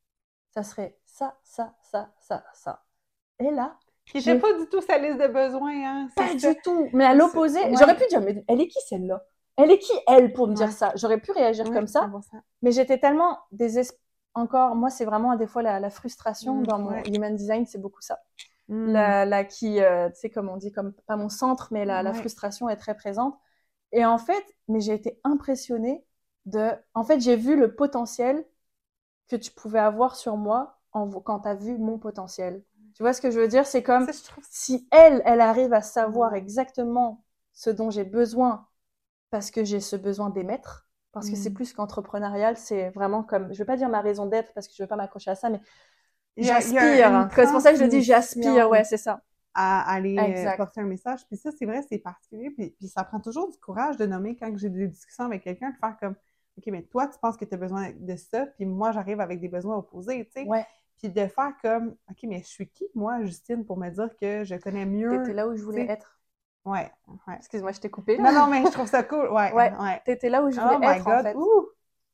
[0.51, 2.85] ça serait ça, ça, ça, ça, ça.
[3.41, 3.77] Et là,
[4.07, 6.09] Qui j'ai- pas du tout sa liste de besoins, hein.
[6.15, 6.89] pas du tout.
[6.93, 7.75] Mais à l'opposé, Ouais.
[7.79, 9.23] j'aurais pu dire, mais elle est qui celle-là?
[9.57, 10.93] Elle est qui elle pour me dire ça?
[10.97, 12.01] J'aurais pu réagir Ouais, comme ça.
[12.01, 12.41] 100%.
[12.63, 14.01] Mais j'étais tellement désespérée.
[14.35, 17.81] Encore, moi, c'est vraiment des fois la, la frustration Mm, dans mon human design, c'est
[17.81, 18.21] beaucoup ça.
[18.69, 18.87] Hmm.
[18.93, 22.03] La, la qui, euh, tu sais, comme on dit, comme pas mon centre, mais la,
[22.05, 23.37] la frustration est très présente.
[23.93, 26.05] Et en fait, mais j'ai été impressionnée
[26.47, 26.71] de.
[26.95, 28.45] En fait, j'ai vu le potentiel
[29.29, 32.63] que tu pouvais avoir sur moi en, quand tu as vu mon potentiel.
[32.95, 33.67] Tu vois ce que je veux dire?
[33.67, 34.13] C'est comme Ça,
[34.51, 36.39] si elle, elle arrive à savoir Ouais.
[36.39, 38.67] exactement ce dont j'ai besoin
[39.31, 43.59] parce que j'ai ce besoin d'émettre, parce que c'est plus qu'entrepreneurial, c'est vraiment comme, je
[43.61, 45.61] veux pas dire ma raison d'être parce que je veux pas m'accrocher à ça, mais
[46.37, 47.31] j'aspire.
[47.35, 49.21] C'est pour ça que je dis j'aspire, ouais, c'est ça.
[49.55, 50.57] à aller euh, Exact.
[50.57, 51.27] porter un message.
[51.27, 52.51] Puis ça, c'est vrai, c'est particulier.
[52.51, 55.71] Puis, puis ça prend toujours du courage de nommer quand j'ai des discussions avec quelqu'un,
[55.71, 56.15] de faire comme,
[56.59, 59.41] OK, mais toi, tu penses que tu as besoin de ça, puis moi, j'arrive avec
[59.41, 60.49] des besoins opposés, tu sais.
[60.49, 60.67] Ouais,
[61.01, 64.45] Puis de faire comme, OK, mais je suis qui, moi, Justine, pour me dire que
[64.45, 65.11] je connais mieux.
[65.19, 65.93] t'étais là où je voulais t'sais.
[65.93, 66.21] être.
[66.65, 66.91] Ouais,
[67.27, 67.37] ouais.
[67.37, 68.19] Excuse-moi, je t'ai coupé.
[68.19, 69.29] Non, non, mais je trouve ça cool.
[69.31, 69.73] Ouais, Ouais.
[69.81, 70.03] ouais.
[70.05, 71.23] T'étais là où je Oh voulais my être, en God.
[71.23, 71.35] fait.
[71.35, 71.69] Ouh!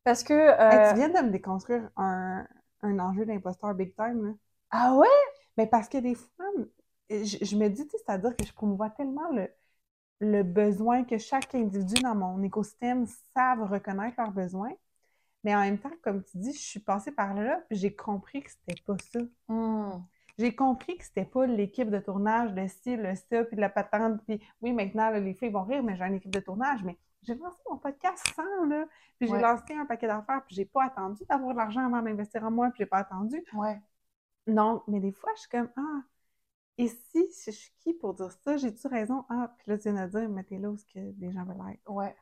[0.04, 0.32] Parce que,
[0.70, 2.46] Hey, euh, tu viens de me déconstruire un,
[2.82, 4.32] un enjeu d'imposteur big time, là.
[4.70, 5.08] ah ouais?
[5.56, 6.44] Mais parce que des fois,
[7.10, 9.48] je, je me dis, tu sais, c'est-à-dire que je promouvois tellement le,
[10.20, 14.72] le besoin que chaque individu dans mon écosystème savent reconnaître leurs besoins.
[15.46, 18.42] Mais en même temps, comme tu dis, je suis passée par là, puis j'ai compris
[18.42, 19.20] que c'était pas ça.
[19.48, 20.02] Hmm.
[20.38, 23.70] J'ai compris que c'était pas l'équipe de tournage, le ci, le ça, puis de la
[23.70, 24.20] patente.
[24.26, 26.82] Puis oui, maintenant, là, les filles vont rire, mais j'ai une équipe de tournage.
[26.82, 28.86] Mais j'ai lancé mon podcast sans, là.
[29.20, 29.40] Puis j'ai Ouais.
[29.40, 32.68] lancé un paquet d'affaires, puis j'ai pas attendu d'avoir de l'argent avant d'investir en moi,
[32.70, 33.40] puis j'ai pas attendu.
[33.54, 33.80] Ouais.
[34.48, 36.02] Non, mais des fois, je suis comme, ah,
[36.78, 38.56] et si je suis qui pour dire ça?
[38.56, 39.24] J'ai-tu raison?
[39.30, 41.90] Ah, puis là, tu viens de dire, mettez-là où ce que les gens veulent être.
[41.90, 42.16] Ouais.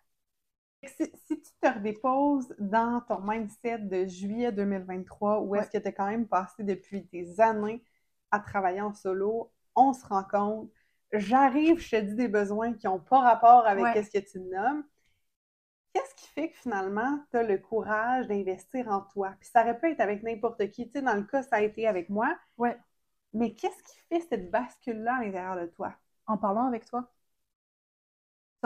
[0.88, 5.88] Si, si tu te redéposes dans ton mindset de juillet 2023, où est-ce que tu
[5.88, 7.84] as quand même passé depuis des années
[8.30, 10.70] à travailler en solo, on se rend compte,
[11.12, 14.02] j'arrive, je te dis des besoins qui n'ont pas rapport avec Ouais.
[14.02, 14.84] ce que tu nommes.
[15.92, 19.34] Qu'est-ce qui fait que finalement, tu as le courage d'investir en toi?
[19.38, 20.86] Puis ça aurait pu être avec n'importe qui.
[20.86, 22.36] Tu sais, dans le cas, ça a été avec moi.
[22.58, 22.76] Ouais.
[23.32, 25.94] Mais qu'est-ce qui fait cette bascule-là à l'intérieur de toi?
[26.26, 27.12] En parlant avec toi.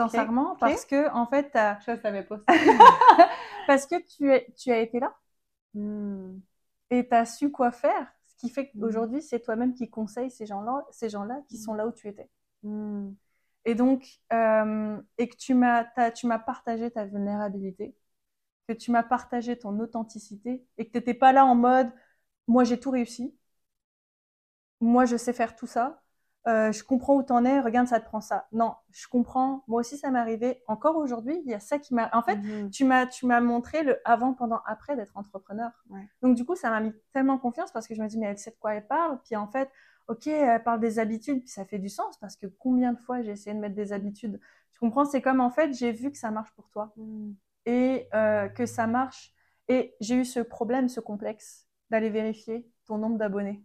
[0.03, 2.43] Sincèrement, parce que, en fait, Je savais pas ça.
[3.67, 5.15] parce que tu, es, tu as été là
[5.75, 6.39] Hmm.
[6.89, 8.07] et tu as su quoi faire.
[8.25, 8.81] Ce qui fait Mhm.
[8.81, 12.27] qu'aujourd'hui, c'est toi-même qui conseille ces gens-là, ces gens-là qui sont là où tu étais.
[12.63, 13.11] Hmm.
[13.65, 17.95] Et donc, euh, et que tu m'as, tu m'as partagé ta vulnérabilité,
[18.67, 21.91] que tu m'as partagé ton authenticité et que tu n'étais pas là en mode,
[22.47, 23.35] moi j'ai tout réussi,
[24.81, 26.01] moi je sais faire tout ça,
[26.47, 28.47] euh, je comprends où t'en es, regarde, ça te prend ça.
[28.51, 30.63] Non, je comprends, moi aussi ça m'est arrivé.
[30.67, 32.09] Encore aujourd'hui, il y a ça qui m'a.
[32.13, 32.69] En fait, Mhm.
[32.71, 35.71] tu m'as tu m'as montré le avant, pendant, après d'être entrepreneur.
[35.89, 36.07] Ouais.
[36.21, 38.37] Donc du coup, ça m'a mis tellement confiance parce que je me dis mais elle
[38.37, 39.19] sait de quoi elle parle.
[39.25, 39.69] Puis en fait,
[40.07, 43.21] ok, elle parle des habitudes, puis ça fait du sens parce que combien de fois
[43.21, 44.39] j'ai essayé de mettre des habitudes?
[44.71, 45.05] Tu comprends?
[45.05, 47.31] C'est comme en fait, j'ai vu que ça marche pour toi Mm.
[47.65, 49.33] et euh, que ça marche.
[49.67, 53.63] Et j'ai eu ce problème, ce complexe d'aller vérifier ton nombre d'abonnés.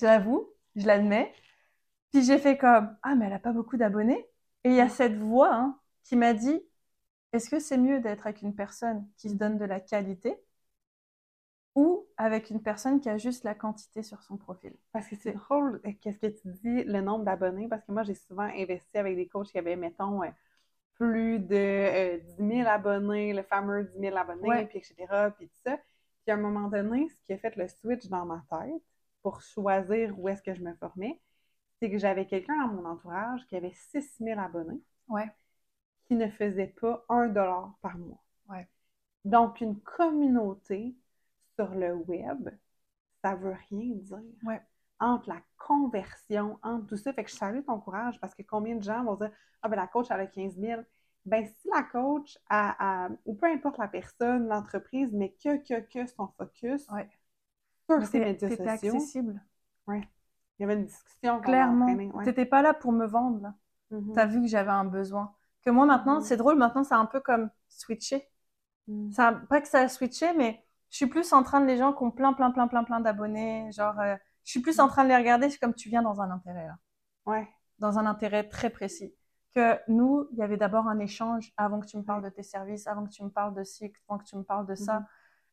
[0.00, 0.48] Je l'avoue,
[0.80, 1.32] je l'admets.
[2.12, 4.26] Puis j'ai fait comme ah mais elle a pas beaucoup d'abonnés.
[4.64, 6.60] Et il y a cette voix hein, qui m'a dit
[7.32, 10.36] est-ce que c'est mieux d'être avec une personne qui se donne de la qualité
[11.74, 14.72] ou avec une personne qui a juste la quantité sur son profil?
[14.92, 18.02] Parce que c'est drôle, euh, qu'est-ce que tu dis, le nombre d'abonnés, parce que moi,
[18.02, 20.28] j'ai souvent investi avec des coachs qui avaient, mettons, euh,
[20.94, 24.66] plus de euh, 10 000 abonnés, le fameux 10 000 abonnés, Ouais.
[24.66, 25.76] puis etc., puis tout ça.
[26.24, 28.82] Puis à un moment donné, ce qui a fait le switch dans ma tête
[29.22, 31.20] pour choisir où est-ce que je me formais,
[31.78, 35.30] c'est que j'avais quelqu'un dans mon entourage qui avait 6 000 abonnés, Ouais.
[36.06, 38.22] qui ne faisait pas un dollar par mois.
[38.48, 38.68] Ouais.
[39.24, 40.94] Donc, une communauté
[41.58, 42.48] sur le web,
[43.22, 44.22] ça veut rien dire.
[44.44, 44.62] Ouais.
[44.98, 47.12] Entre la conversion, entre tout ça.
[47.12, 49.30] Fait que je salue ton courage parce que combien de gens vont dire
[49.62, 50.82] Ah, ben la coach, elle a 15 000.
[51.26, 55.80] Ben, si la coach, a, a- ou peu importe la personne, l'entreprise, mais que, que,
[55.80, 57.08] que son focus Ouais.
[58.00, 59.42] Sur médias sociaux, accessible.
[59.88, 60.02] il
[60.60, 61.86] y avait une discussion Clairement.
[61.86, 62.24] ouais.
[62.24, 63.54] T'étais pas là pour me vendre, là.
[63.90, 64.12] Mhm.
[64.14, 65.34] T'as vu que j'avais un besoin.
[65.62, 66.20] Que moi, maintenant, Mhm.
[66.22, 68.26] c'est drôle, maintenant, c'est un peu comme switcher.
[69.12, 71.92] Ça, pas que ça a switché, mais je suis plus en train de les gens
[71.92, 73.70] qui ont plein, plein, plein, plein, plein d'abonnés.
[73.72, 76.20] Genre, euh, je suis plus en train de les regarder c'est comme tu viens dans
[76.20, 76.76] un intérêt, là.
[77.26, 77.48] Ouais.
[77.78, 79.14] Dans un intérêt très précis.
[79.54, 82.42] Que nous, il y avait d'abord un échange avant que tu me parles de tes
[82.42, 85.04] services, avant que tu me parles de ci, avant que tu me parles de ça.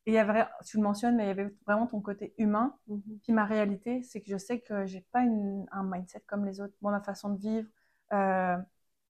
[0.08, 2.74] Et il y avait, tu le mentionnes, mais il y avait vraiment ton côté humain.
[2.88, 3.02] Mhm.
[3.24, 6.62] Puis ma réalité, c'est que je sais que j'ai pas une- un mindset comme les
[6.62, 6.74] autres.
[6.82, 7.68] Moi, ma façon de vivre,
[8.14, 8.56] euh,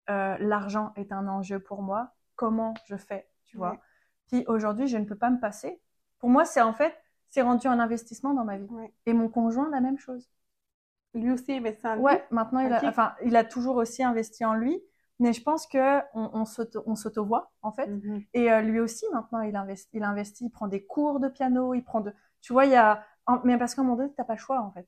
[0.10, 2.16] euh, l'argent est un enjeu pour moi.
[2.36, 3.78] Comment je fais, tu vois?
[4.28, 5.80] Puis aujourd'hui, je ne peux pas me passer.
[6.18, 6.96] Pour moi, c'est en fait,
[7.30, 8.68] c'est rendu un investissement dans ma vie.
[9.06, 10.28] Et mon conjoint, la même chose.
[11.14, 12.02] Lui aussi investi en lui.
[12.02, 12.84] Ouais, maintenant, il a, Ok.
[12.86, 14.82] enfin, il a toujours aussi investi en lui.
[15.20, 17.88] Mais je pense que on, on s'auto- on s'auto-voit, en fait.
[17.88, 18.24] Mhm.
[18.34, 21.74] Et euh, lui aussi, maintenant, il investit, il investit, il prend des cours de piano,
[21.74, 22.14] il prend de...
[22.42, 23.04] Tu vois, il y a...
[23.44, 24.88] Mais parce qu'à un moment donné, t'as pas le choix, en fait.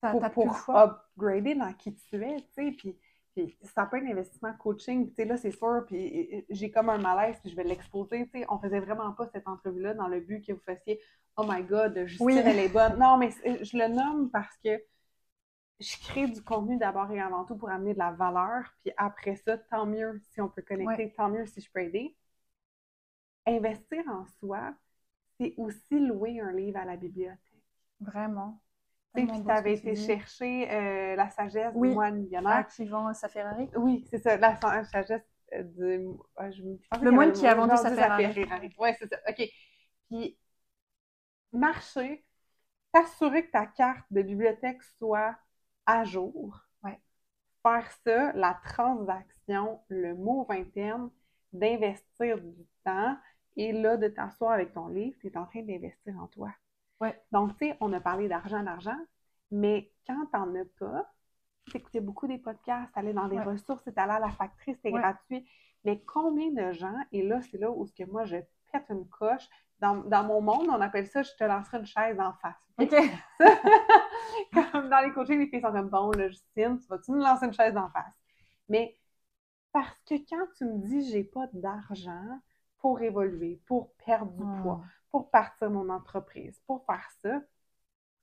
[0.00, 1.04] Pour, t'as plus le choix.
[1.16, 2.96] upgrader dans qui tu es, tu sais, puis,
[3.34, 6.88] puis ça peut être un investissement coaching, tu sais, là, c'est sûr, puis j'ai comme
[6.88, 10.06] un malaise, puis je vais l'exposer, tu sais, on faisait vraiment pas cette entrevue-là dans
[10.06, 11.00] le but que vous fassiez
[11.36, 12.38] «Oh my God, Justine, Oui.
[12.38, 12.96] elle est bonne».
[13.00, 14.80] Non, mais je le nomme parce que
[15.80, 19.36] je crée du contenu d'abord et avant tout pour amener de la valeur, puis après
[19.36, 22.16] ça, tant mieux si on peut connecter, tant mieux si je peux aider.
[23.46, 24.74] Investir en soi,
[25.38, 27.38] c'est aussi louer un livre à la bibliothèque.
[28.00, 28.60] Vraiment.
[29.16, 31.88] Tu puis tu avais été chercher euh, la sagesse Oui.
[31.88, 32.68] du moine millionnaire.
[32.68, 33.68] qui vend sa Ferrari.
[33.76, 35.22] Oui, c'est ça, la sa- sagesse
[35.54, 36.06] euh, du.
[36.36, 38.44] ah, je, je Le moine qui a vendu sa Ferrari.
[38.78, 39.16] Oui, c'est ça.
[39.28, 39.48] OK.
[40.10, 40.38] Puis,
[41.52, 42.24] marcher,
[42.92, 45.36] t'assurer que ta carte de bibliothèque soit
[45.88, 46.60] à jour.
[46.84, 47.00] Ouais.
[47.62, 51.10] Faire ça, la transaction, le move interne,
[51.52, 53.16] d'investir du temps
[53.56, 56.50] et là, de t'asseoir avec ton livre, tu es en train d'investir en toi.
[57.00, 57.20] Ouais.
[57.32, 58.98] Donc, tu sais, on a parlé d'argent, d'argent,
[59.50, 61.10] mais quand t'en as pas,
[61.72, 63.44] t'écoutais beaucoup des podcasts, t'allais dans des Ouais.
[63.44, 65.00] ressources, allé à la factrice, c'était Ouais.
[65.00, 65.48] gratuit.
[65.84, 68.36] Mais combien de gens, et là, c'est là où ce que moi, je
[68.72, 69.48] pète une coche.
[69.80, 72.56] Dans, dans mon monde, on appelle ça «je te lancerai une chaise en face».
[74.52, 77.46] Comme dans les coachings, les filles sont comme bon, là, Justine, tu vas-tu me lancer
[77.46, 78.14] une chaise en face?
[78.68, 78.96] Mais
[79.72, 82.40] parce que quand tu me dis j'ai pas d'argent
[82.78, 84.62] pour évoluer, pour perdre du Hmm.
[84.62, 87.40] poids, pour partir mon entreprise, pour faire ça,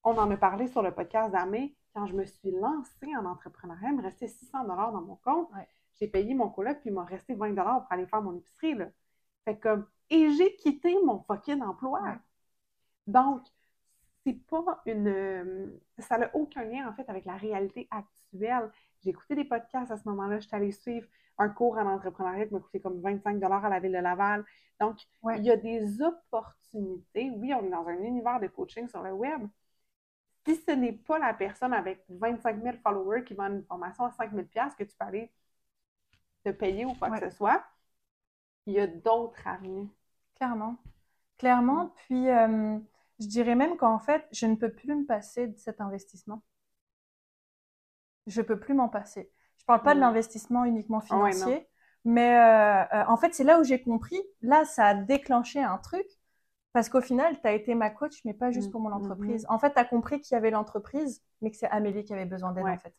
[0.03, 1.75] on en a parlé sur le podcast d'Amé.
[1.93, 5.49] Quand je me suis lancée en entrepreneuriat, il me restait 600 dollars dans mon compte.
[5.53, 5.67] Ouais.
[5.99, 8.75] J'ai payé mon coloc, puis il m'a resté 20 dollars pour aller faire mon épicerie.
[8.75, 8.87] Là.
[9.45, 12.01] Fait comme, et j'ai quitté mon fucking emploi.
[13.07, 13.41] Donc,
[14.25, 15.07] c'est pas une.
[15.07, 15.67] euh,
[15.99, 18.71] Ça n'a aucun lien, en fait, avec la réalité actuelle.
[19.03, 20.39] J'ai écouté des podcasts à ce moment-là.
[20.39, 23.79] Je suis allée suivre un cours en entrepreneuriat qui m'a coûté comme 25 à la
[23.79, 24.45] ville de Laval.
[24.79, 25.37] Donc, Ouais.
[25.37, 27.29] il y a des opportunités.
[27.31, 29.47] Oui, on est dans un univers de coaching sur le web.
[30.47, 34.11] Si ce n'est pas la personne avec 25 000 followers qui vend une formation à
[34.11, 35.31] 5 000 que tu peux aller
[36.43, 37.19] te payer ou quoi Ouais.
[37.19, 37.63] que ce soit,
[38.67, 39.89] il y a d'autres avenues.
[40.35, 40.77] Clairement.
[41.37, 41.93] Clairement.
[41.95, 42.77] Puis, euh,
[43.19, 46.41] je dirais même qu'en fait, je ne peux plus me passer de cet investissement.
[48.27, 49.31] Je peux plus m'en passer.
[49.57, 49.99] Je parle pas de Mm.
[49.99, 51.67] l'investissement uniquement Ah financier,
[52.05, 54.19] mais euh, euh, en fait, c'est là où j'ai compris.
[54.41, 56.05] Là, ça a déclenché un truc
[56.73, 58.93] parce qu'au final, tu as été ma coach, mais pas juste Mm, pour mon mm,
[58.93, 59.45] entreprise.
[59.49, 62.25] En fait, tu as compris qu'il y avait l'entreprise, mais que c'est Amélie qui avait
[62.25, 62.71] besoin d'aide, Ouais.
[62.71, 62.95] en fait.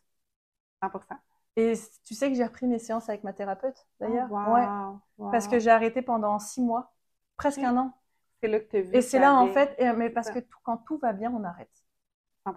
[0.81, 0.91] 100
[1.57, 4.27] Et tu sais que j'ai repris mes séances avec ma thérapeute, d'ailleurs?
[4.31, 4.65] Oh, Ouais.
[4.67, 5.31] wow, wow.
[5.31, 6.93] Parce que j'ai arrêté pendant six mois,
[7.35, 7.93] presque un an.
[8.41, 8.95] c'est là que tu.
[8.95, 11.43] Et c'est là, en fait, et- mais parce que tout- quand tout va bien, on
[11.43, 11.71] arrête.
[12.45, 12.53] 100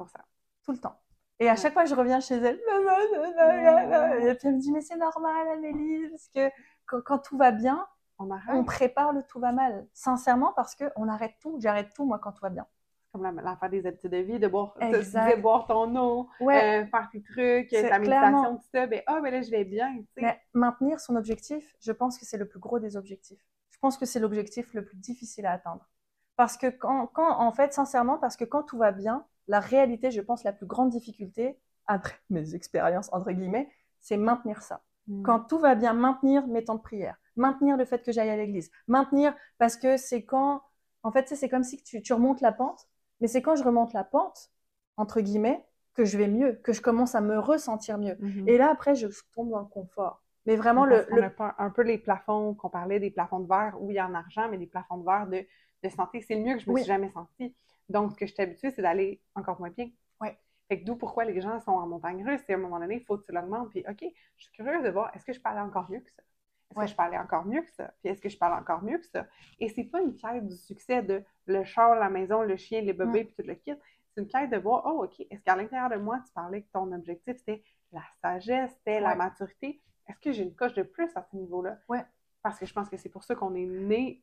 [0.65, 1.01] tout le temps.
[1.39, 1.57] Et à Ouais.
[1.57, 2.61] chaque fois, je reviens chez elle.
[2.61, 6.51] Et puis elle me dit, mais c'est normal, Amélie, parce que
[6.87, 7.87] quand, quand tout va bien,
[8.19, 9.87] On on prépare le tout va mal.
[9.95, 11.57] Sincèrement, parce que on arrête tout.
[11.61, 12.67] J'arrête tout, moi, quand tout va bien.
[13.13, 16.83] Comme la- l'affaire des habitudes de vie, de boire, de- boire ton eau, Ouais.
[16.83, 18.87] euh, faire tes trucs, ta clairement- méditation, tout ça.
[18.87, 20.21] Ben, ah, ben là, je vais bien, tu sais.
[20.23, 23.45] Mais maintenir son objectif, je pense que c'est le plus gros des objectifs.
[23.71, 25.89] Je pense que c'est l'objectif le plus difficile à atteindre.
[26.37, 30.13] Parce que quand, quand, en fait, sincèrement, parce que quand tout va bien, la réalité,
[30.13, 33.69] je pense, la plus grande difficulté, après mes expériences, entre guillemets,
[34.01, 34.83] c'est maintenir ça.
[35.09, 35.23] Mm.
[35.25, 38.37] Quand tout va bien, maintenir mes temps de prière, maintenir le fait que j'aille à
[38.37, 40.63] l'église, maintenir, parce que c'est quand,
[41.03, 42.87] en fait, c'est comme si tu, tu remontes la pente,
[43.21, 44.51] mais c'est quand je remonte la pente,
[44.97, 48.17] entre guillemets, que je vais mieux, que je commence à me ressentir mieux.
[48.21, 48.49] Mhm.
[48.49, 50.23] Et là, après, je tombe dans le confort.
[50.47, 51.07] Mais vraiment, le,
[51.39, 54.57] a un peu les plafonds qu'on parlait, des plafonds de verre, oui, en argent, mais
[54.59, 55.45] des plafonds de verre de,
[55.83, 56.81] de santé, c'est le mieux que je me Oui.
[56.83, 57.55] suis jamais sentie.
[57.89, 59.91] Donc, ce que je suis habituée, c'est d'aller encore moins bien.
[60.21, 60.39] Ouais.
[60.69, 62.97] Fait que d'où pourquoi les gens sont en montagne russe, et à un moment donné,
[62.97, 64.05] il faut que tu l'augmentes, puis OK,
[64.37, 66.23] je suis curieuse de voir, est-ce que je peux aller encore mieux que ça?
[66.71, 66.87] Est-ce Ouais.
[66.87, 67.93] que je aller encore mieux que ça?
[68.01, 69.27] Puis est-ce que je aller encore mieux que ça?
[69.59, 72.93] Et c'est pas une quête du succès de le char, la maison, le chien, les
[72.93, 73.75] bébés, puis tout le kit.
[74.15, 76.69] C'est une quête de voir, oh, OK, est-ce qu'à l'intérieur de moi, tu parlais que
[76.73, 79.81] ton objectif, c'était la sagesse, c'était la maturité?
[80.09, 81.79] Est-ce que j'ai une coche de plus à ce niveau-là?
[81.89, 82.05] Ouais.
[82.43, 84.23] Parce que je pense que c'est pour ça qu'on est né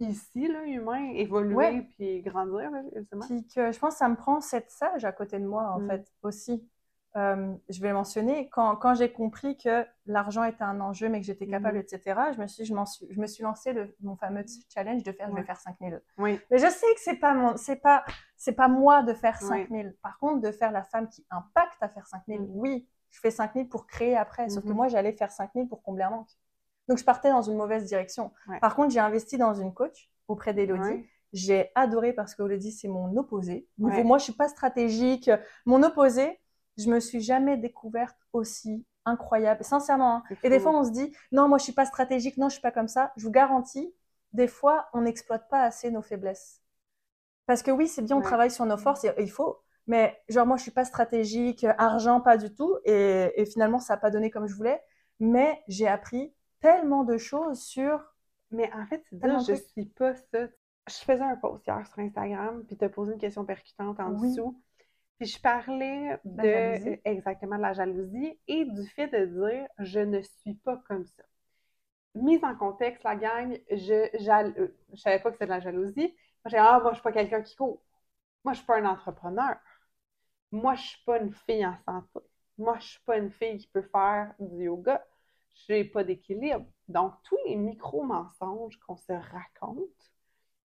[0.00, 1.82] ici, là, humain, évoluer, Ouais.
[1.96, 2.82] puis grandir, là.
[3.20, 5.80] Puis que je pense que ça me prend cette sage à côté de moi, en
[5.80, 5.88] Mm.
[5.88, 6.68] fait, aussi.
[7.14, 11.20] Euh, je vais le mentionner, quand, quand j'ai compris que l'argent était un enjeu, mais
[11.20, 11.82] que j'étais capable, Mhm.
[11.82, 15.12] etc., je me suis, je suis, je me suis lancé le, mon fameux challenge de
[15.12, 15.40] faire, je Ouais.
[15.40, 16.00] vais faire 5000.
[16.16, 16.40] Oui.
[16.50, 18.02] Mais je sais que c'est pas mon, c'est pas,
[18.36, 19.66] c'est pas moi de faire Ouais.
[19.66, 19.94] 5000.
[20.02, 22.46] Par contre, de faire la femme qui impacte à faire 5000, Mm.
[22.50, 24.48] oui, je fais 5000 pour créer après.
[24.48, 24.76] Sauf que Mhm.
[24.76, 26.30] moi, j'allais faire 5000 pour combler un manque.
[26.88, 28.32] Donc, je partais dans une mauvaise direction.
[28.48, 28.58] Ouais.
[28.58, 30.80] Par contre, j'ai investi dans une coach auprès d'Elodie.
[30.82, 31.08] Ouais.
[31.34, 33.66] J'ai adoré parce qu'Elodie, c'est mon opposé.
[33.78, 34.02] Ouais.
[34.02, 35.30] Moi, je suis pas stratégique.
[35.66, 36.38] Mon opposé,
[36.78, 39.64] je me suis jamais découverte aussi incroyable.
[39.64, 40.16] Sincèrement.
[40.16, 40.22] hein.
[40.42, 42.36] Et des fois, on se dit, non, moi, je suis pas stratégique.
[42.36, 43.12] Non, je suis pas comme ça.
[43.16, 43.92] Je vous garantis,
[44.32, 46.60] des fois, on n'exploite pas assez nos faiblesses.
[47.46, 48.24] Parce que oui, c'est bien, on Ouais.
[48.24, 49.58] travaille sur nos forces, et il faut.
[49.88, 52.76] Mais genre, moi, je suis pas stratégique, argent, pas du tout.
[52.84, 54.80] Et, et finalement, ça n'a pas donné comme je voulais.
[55.18, 58.00] Mais j'ai appris tellement de choses sur.
[58.52, 60.46] Mais en fait, dire, je suis pas ça.
[60.88, 64.10] Je faisais un post hier sur Instagram, puis tu as posé une question percutante en
[64.12, 64.30] Oui.
[64.30, 64.60] dessous.
[65.22, 69.68] Puis je parlais La de euh, exactement de la jalousie et du fait de dire
[69.78, 71.22] je ne suis pas comme ça.
[72.16, 74.52] Mise en contexte, la gang, je jal...
[74.58, 76.12] euh, je savais pas que c'était de la jalousie.
[76.44, 77.84] Moi, j'ai ah, moi, je suis pas quelqu'un qui court.
[78.42, 79.54] Moi, je suis pas un entrepreneur.
[80.50, 82.18] Moi, je suis pas une fille en santé.
[82.58, 85.06] Moi, je suis pas une fille qui peut faire du yoga.
[85.54, 86.66] Je n'ai pas d'équilibre.
[86.88, 90.10] Donc, tous les micro-mensonges qu'on se raconte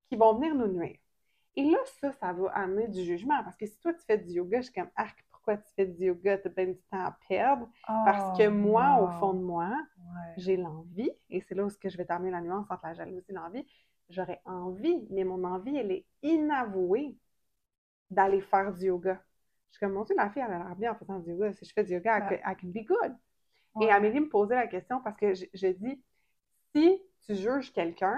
[0.08, 1.00] qui vont venir nous nuire.
[1.58, 3.42] Et là, ça, ça va amener du jugement.
[3.44, 5.86] Parce que si toi, tu fais du yoga, je suis comme, arc, pourquoi tu fais
[5.86, 6.38] du yoga?
[6.38, 7.70] Tu as bien du temps à perdre.
[7.86, 10.34] Parce que moi, au fond de moi, Ouais.
[10.38, 13.34] j'ai l'envie, et c'est là où je vais t'amener la nuance entre la jalousie et
[13.34, 13.66] l'envie.
[14.10, 17.18] J'aurais envie, mais mon envie, elle est inavouée
[18.10, 19.22] d'aller faire du yoga.
[19.72, 21.54] Je suis comme, mon Dieu, la fille, elle a l'air bien en faisant du yoga.
[21.54, 22.42] Si je fais du yoga, I Ouais.
[22.42, 23.16] can- I can be good.
[23.76, 23.88] Ouais.
[23.88, 26.02] Et Amélie me posait la question parce que je, je dis,
[26.74, 28.18] si tu juges quelqu'un,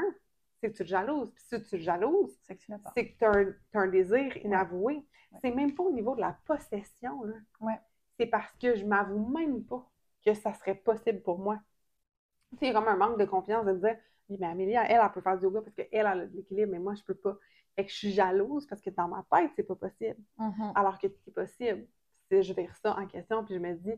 [0.59, 1.31] c'est que tu le jalouses.
[1.31, 2.91] Puis si tu le jalouses, C'est que tu n'as pas.
[2.93, 4.95] c'est que tu as, un- désir inavoué.
[4.95, 5.39] Ouais.
[5.41, 7.23] C'est même pas au niveau de la possession.
[7.23, 7.35] Là.
[7.61, 7.79] Ouais.
[8.17, 9.87] C'est parce que je m'avoue même pas
[10.25, 11.59] que ça serait possible pour moi.
[12.61, 13.97] A comme un manque de confiance de me dire,
[14.29, 16.79] mais Amélie, elle, elle peut faire du yoga parce qu'elle, elle a de l'équilibre, mais
[16.79, 17.37] moi, je peux pas.
[17.75, 20.19] Fait que je suis jalouse parce que dans ma tête, c'est pas possible.
[20.37, 20.71] Mhm.
[20.75, 21.85] Alors que c'est possible.
[22.31, 23.93] Si je vire ça en question, puis je me dis,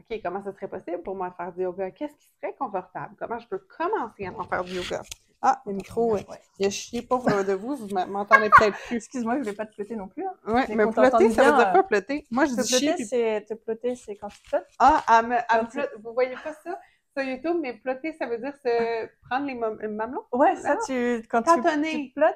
[0.00, 1.90] OK, comment ça serait possible pour moi de faire du yoga?
[1.90, 3.14] Qu'est-ce qui serait confortable?
[3.18, 5.02] Comment je peux commencer à en faire du yoga?
[5.40, 6.26] Ah, le micro, Ouais.
[6.58, 8.96] il a chié pauvre de vous, vous m'entendez peut-être plus.
[8.96, 10.26] Excuse-moi, je voulais pas te plotter non plus.
[10.26, 10.32] hein.
[10.46, 12.26] Ouais, Mais t'entende ça veut dire euh, quoi, plotter?
[12.30, 13.06] Moi, je Te dis chier, puis...
[13.06, 14.66] c'est te plotter, c'est quand tu flottes.
[14.80, 15.80] Ah, elle me, tu-.
[16.02, 16.80] Vous voyez pas ça
[17.16, 20.24] sur YouTube, mais plotter, ça veut dire se prendre les mam- euh, mamelons?
[20.32, 20.80] Ouais, ça, Non.
[20.86, 22.06] tu, quand tu, Tâtonner.
[22.08, 22.34] tu plottes.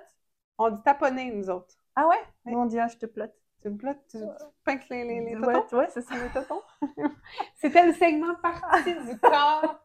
[0.59, 1.75] On dit taponner, nous autres.
[1.97, 2.17] Ah ouais?
[2.45, 2.53] Ouais.
[2.53, 3.35] Nous, on dit, ah, je te plotte.
[3.63, 4.25] Tu me plottes, tu, tu
[4.65, 6.15] pinces les, les, les ouais, ouais, c'est ça.
[6.23, 6.63] Les totons.
[7.57, 9.81] C'était le segment partie du corps,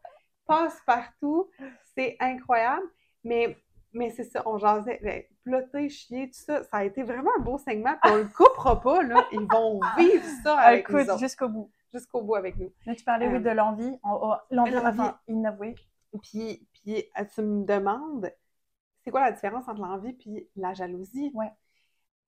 [0.48, 1.50] passe partout.
[1.96, 2.86] C'est incroyable.
[3.28, 3.58] Mais,
[3.94, 7.42] mais c'est ça, on jasait, ben, plotter, chier, tout ça, ça a été vraiment un
[7.42, 7.96] beau segment.
[8.02, 9.26] Puis on le coupera pas, là.
[9.32, 11.70] Ils vont vivre ça Ah, avec nous écoute, jusqu'au bout.
[11.94, 12.72] jusqu'au bout avec nous.
[12.86, 14.00] Là, tu parlais, Euh, oui, de l'envie.
[14.04, 15.76] En- oh, L'envie, enfin, inavouée.
[16.24, 18.32] Puis, puis euh, tu me demandes,
[19.04, 21.32] c'est quoi la différence entre l'envie puis la jalousie?
[21.34, 21.52] Ouais.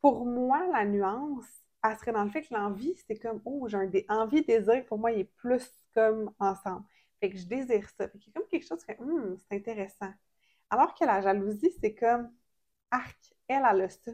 [0.02, 1.46] Pour moi, la nuance,
[1.84, 4.86] elle serait dans le fait que l'envie, c'est comme, oh, j'ai un dé- envie, désir,
[4.86, 6.84] pour moi, il est plus comme ensemble.
[7.20, 8.08] Fait que je désire ça.
[8.08, 10.12] Fait qu'il y a comme quelque chose qui fait, hum, c'est intéressant.
[10.70, 12.32] Alors que la jalousie, c'est comme,
[12.92, 13.18] arc,
[13.48, 14.12] elle, elle a ça.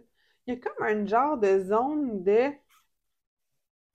[0.47, 2.51] Il y a comme un genre de zone de,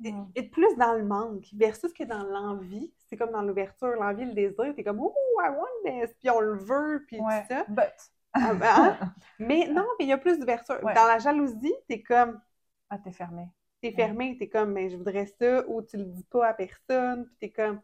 [0.00, 0.24] Mm.
[0.34, 2.92] être plus dans le manque versus que dans l'envie.
[3.08, 5.66] C'est comme dans l'ouverture, l'envie, le désir, t'es comme, oh, I want
[6.06, 7.42] this, puis on le veut, puis Ouais.
[7.42, 7.64] tout ça.
[7.68, 7.92] But.
[8.32, 9.14] Ah, ben, hein?
[9.38, 10.82] Mais non, mais il y a plus d'ouverture.
[10.82, 10.94] Ouais.
[10.94, 12.40] Dans la jalousie, t'es comme,
[12.88, 13.48] Ah, t'es fermé.
[13.82, 17.26] t'es fermé, t'es comme, mais je voudrais ça, ou tu le dis pas à personne,
[17.26, 17.80] puis t'es comme,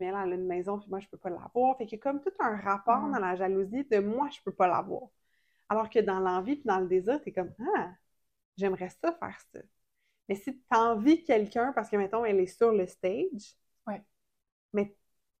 [0.00, 1.76] mais elle, elle a une maison, puis moi, je peux pas l'avoir.
[1.78, 3.12] Fait qu'il y a comme tout un rapport Mm.
[3.12, 5.02] dans la jalousie de moi, je peux pas l'avoir.
[5.68, 7.90] Alors que dans l'envie, puis dans le désir, t'es comme, ah,
[8.56, 9.60] j'aimerais ça faire ça.
[10.28, 14.02] Mais si t'envies quelqu'un, parce que, mettons, elle est sur le stage, Ouais.
[14.72, 14.94] mais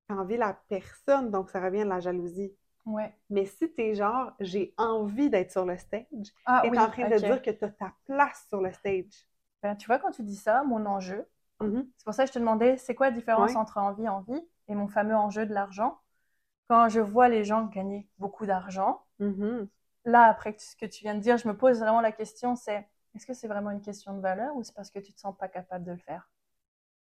[0.08, 2.54] t'envies la personne, donc ça revient de la jalousie.
[2.86, 3.14] Ouais.
[3.28, 7.08] Mais si t'es genre, j'ai envie d'être sur le stage, Ah t'es oui, en train
[7.10, 9.26] de dire que t'as ta place sur le stage.
[9.62, 11.26] Ben, tu vois, quand tu dis ça, mon enjeu,
[11.60, 11.88] Mhm.
[11.96, 13.56] c'est pour ça que je te demandais, c'est quoi la différence Ouais.
[13.56, 15.98] entre envie et envie et mon fameux enjeu de l'argent?
[16.68, 19.68] Quand je vois les gens gagner beaucoup d'argent, Mhm.
[20.04, 22.86] là, après ce que tu viens de dire, je me pose vraiment la question, c'est
[23.14, 25.36] est-ce que c'est vraiment une question de valeur ou c'est parce que tu te sens
[25.36, 26.30] pas capable de le faire?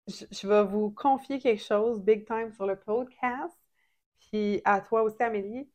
[0.07, 3.55] Je, je vais vous confier quelque chose big time sur le podcast.
[4.19, 5.69] Puis à toi aussi, Amélie,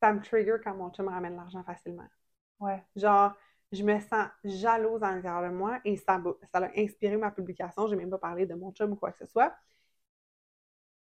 [0.00, 2.06] ça me trigger quand mon chum me ramène l'argent facilement.
[2.60, 2.82] Ouais.
[2.96, 3.32] Genre,
[3.72, 7.86] je me sens jalouse à l'intérieur de moi et ça, a inspiré ma publication.
[7.88, 9.54] Je n'ai même pas parlé de mon chum ou quoi que ce soit.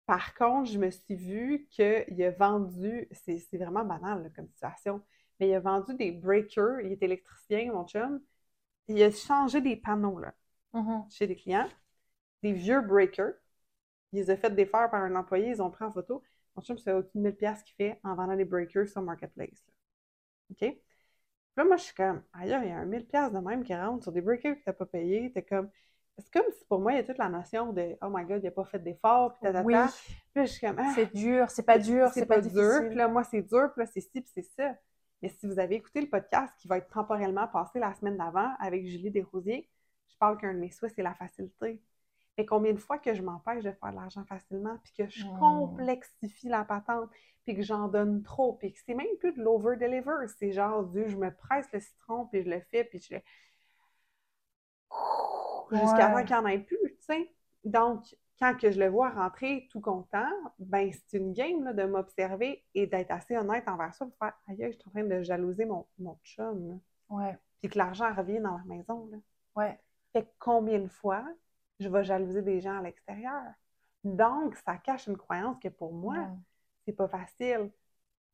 [0.06, 5.02] Par contre, je me suis vue qu'il a vendu, c'est vraiment banal là, comme situation,
[5.40, 6.82] mais il a vendu des breakers.
[6.82, 8.20] Il est électricien, mon chum.
[8.88, 10.34] Il a changé des panneaux là,
[10.74, 11.10] Mhm.
[11.10, 11.70] chez des clients,
[12.44, 13.34] des vieux breakers.
[14.14, 16.24] Il les a fait défaire par un employé, ils ont pris en photo.
[16.56, 19.64] Mon chum, c'est au-dessus de 1000 pièces qu'il fait en vendant des breakers sur Marketplace.
[19.68, 19.74] là.
[20.70, 20.78] OK?
[21.60, 23.66] Puis là, moi, je suis comme, ailleurs, il y a un 1000 pièces de même
[23.66, 25.30] qui rentre sur des breakers que tu n'as pas payé.
[25.34, 25.70] T'es comme,
[26.18, 28.40] c'est comme si pour moi, il y a toute la notion de, oh my god,
[28.42, 29.66] il n'a pas fait d'effort, puis tatata.
[29.66, 32.86] Oui, Puis là, je suis comme, ah, c'est dur, c'est pas dur, c'est pas, dur.
[32.88, 34.74] Puis là, moi, c'est dur, puis là, c'est ci, puis c'est ça.
[35.22, 38.54] Mais si vous avez écouté le podcast qui va être temporellement passé la semaine d'avant
[38.62, 39.70] avec Julie Desrosiers,
[40.08, 41.82] je parle qu'un de mes souhaits, c'est la facilité.
[42.40, 45.26] Mais combien de fois que je m'empêche de faire de l'argent facilement, puis que je
[45.26, 45.40] Mm.
[45.40, 47.10] complexifie la patente,
[47.44, 51.10] puis que j'en donne trop, puis que c'est même plus de l'over-deliver, c'est genre du
[51.10, 53.22] je me presse le citron, puis je le fais, puis je le...
[55.72, 57.30] Jusqu'à temps qu'il n'y en ait plus, tu sais.
[57.66, 60.30] Donc, quand que je le vois rentrer tout content,
[60.60, 64.34] ben c'est une game là, de m'observer et d'être assez honnête envers ça pour faire
[64.48, 66.80] «Aïe, je suis en train de jalouser mon, mon chum.
[67.10, 69.10] Ouais, puis que l'argent revient dans la maison.
[69.12, 69.18] Là.
[69.58, 69.78] ouais.
[70.14, 71.26] Fait que combien de fois
[71.80, 73.44] je vais jalouser des gens à l'extérieur?
[74.04, 76.42] Donc, ça cache une croyance que pour moi, Mm.
[76.86, 77.72] c'est pas facile.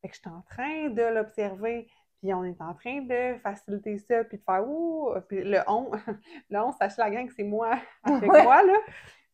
[0.02, 1.88] Fait que je suis en train de l'observer,
[2.22, 5.90] puis on est en train de faciliter ça, puis de faire ouh, puis le on,
[6.50, 8.42] le on, sachez la gang que c'est moi avec Ouais.
[8.42, 8.78] moi, là.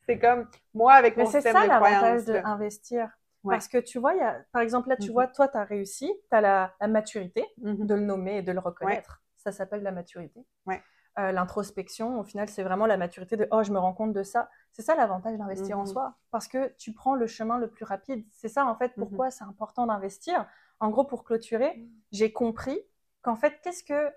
[0.06, 2.26] C'est comme moi avec mon c'est système ça de croyance.
[2.26, 2.42] là.
[2.42, 3.10] d'investir.
[3.44, 3.54] Ouais.
[3.54, 5.12] Parce que tu vois, il y a, par exemple, là, tu Mhm.
[5.12, 7.86] vois, toi, tu as réussi, tu as la, la maturité Mhm.
[7.86, 9.22] de le nommer et de le reconnaître.
[9.36, 10.44] Ça s'appelle la maturité.
[10.66, 10.80] Ouais.
[11.18, 14.22] Euh, L'introspection, au final, c'est vraiment la maturité de oh, je me rends compte de
[14.22, 14.48] ça.
[14.72, 15.86] C'est ça l'avantage d'investir en Mhm.
[15.88, 16.14] soi.
[16.30, 18.24] Parce que tu prends le chemin le plus rapide.
[18.30, 20.46] C'est ça, en fait, pourquoi c'est important d'investir.
[20.80, 21.90] En gros, pour clôturer, Mhm.
[22.12, 22.80] j'ai compris
[23.20, 24.10] qu'en fait, qu'est-ce que.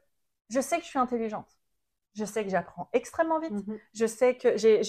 [0.50, 1.60] Je sais que je suis intelligente.
[2.14, 3.52] Je sais que j'apprends extrêmement vite.
[3.52, 3.78] Mhm.
[3.94, 4.82] Je sais que je,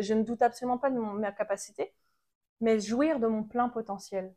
[0.00, 1.92] je ne doute absolument pas de mon- ma capacité,
[2.60, 4.34] mais jouir de mon plein potentiel.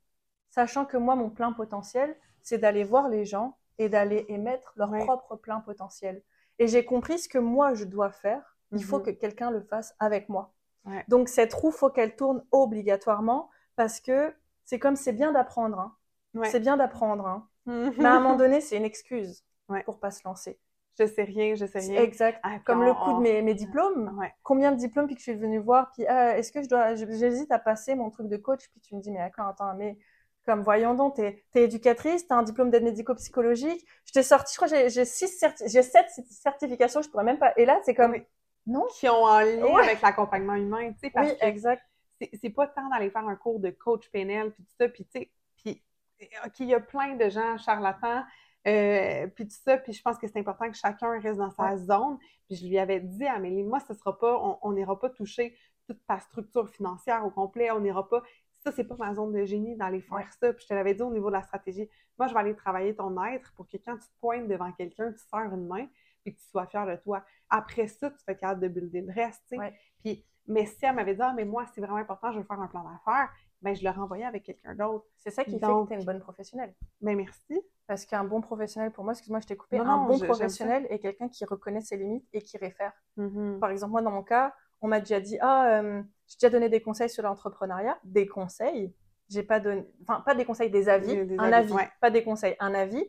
[0.49, 4.89] Sachant que moi, mon plein potentiel, c'est d'aller voir les gens et d'aller émettre leur
[4.89, 4.99] Ouais.
[5.05, 6.21] propre plein potentiel.
[6.59, 8.57] Et j'ai compris ce que moi, je dois faire.
[8.71, 9.03] Il faut Mhm.
[9.05, 10.53] que quelqu'un le fasse avec moi.
[10.85, 11.03] Ouais.
[11.07, 14.33] Donc, cette roue, faut qu'elle tourne obligatoirement parce que
[14.63, 15.79] c'est comme c'est bien d'apprendre.
[15.79, 15.95] hein.
[16.33, 16.49] Ouais.
[16.49, 17.25] C'est bien d'apprendre.
[17.27, 17.47] hein.
[17.65, 17.93] Mhm.
[17.97, 19.83] Mais à un moment donné, c'est une excuse Ouais.
[19.83, 20.59] pour pas se lancer.
[20.97, 22.01] Je sais rien, je sais rien.
[22.01, 22.39] Exact.
[22.43, 24.17] Ah, Comme on- le coup de mes, mes diplômes.
[24.43, 26.95] Combien de diplômes puis que je suis venue voir puis ah, est-ce que je dois
[26.95, 29.97] j'hésite à passer mon truc de coach puis tu me dis mais attends attends mais
[30.45, 34.57] comme voyons donc t'es es éducatrice t'as un diplôme d'aide médico-psychologique je t'ai sorti je
[34.57, 38.11] crois j'ai six certi- j'ai sept certifications je pourrais même pas et là c'est comme
[38.11, 38.23] Oui.
[38.67, 39.83] non Qui ont en lien Ouais.
[39.83, 41.83] avec l'accompagnement humain, tu sais, parce oui que exact
[42.21, 45.05] c'est c'est pas tant d'aller faire un cours de coach PNL, puis tout ça, puis
[45.05, 45.83] tu sais, puis
[46.45, 48.23] OK, il y a plein de gens charlatans,
[48.67, 51.71] euh, puis tout ça, puis je pense que c'est important que chacun reste dans sa
[51.73, 51.77] Ouais.
[51.77, 52.17] zone.
[52.47, 55.57] Puis je lui avais dit, Amélie, moi, ce sera pas, on- on n'ira pas toucher
[55.87, 58.23] toute ta structure financière au complet, on n'ira pas,
[58.65, 60.25] ça, c'est pas ma zone de génie d'aller faire Ouais.
[60.39, 60.51] ça.
[60.53, 61.87] Puis je te l'avais dit au niveau de la stratégie,
[62.17, 65.11] moi, je vais aller travailler ton être pour que quand tu te pointes devant quelqu'un,
[65.11, 65.87] tu serres une main,
[66.23, 67.23] puis que tu sois fier de toi.
[67.49, 69.57] Après ça, tu fais capable de builder le reste, tu sais.
[69.59, 69.73] Ouais.
[70.03, 72.59] Puis, mais si elle m'avait dit, ah, mais moi, c'est vraiment important, je veux faire
[72.59, 75.05] un plan d'affaires, ben, je le renvoyais avec quelqu'un d'autre.
[75.17, 77.59] c'est ça qui Donc- fait que t'es une bonne professionnelle Ben, merci.
[77.87, 80.25] parce qu'un bon professionnel pour moi excuse-moi je t'ai coupé Non, un non, bon je-
[80.25, 83.59] professionnel est quelqu'un qui reconnaît ses limites et qui réfère Mhm.
[83.59, 86.69] Par exemple, moi, dans mon cas, on m'a déjà dit, ah, euh, j'ai déjà donné
[86.69, 88.93] des conseils sur l'entrepreneuriat, des conseils.
[89.29, 91.89] J'ai pas donné, enfin, pas des conseils, des avis, Des- des un avis, avis, ouais.
[91.99, 93.03] pas des conseils, un avis.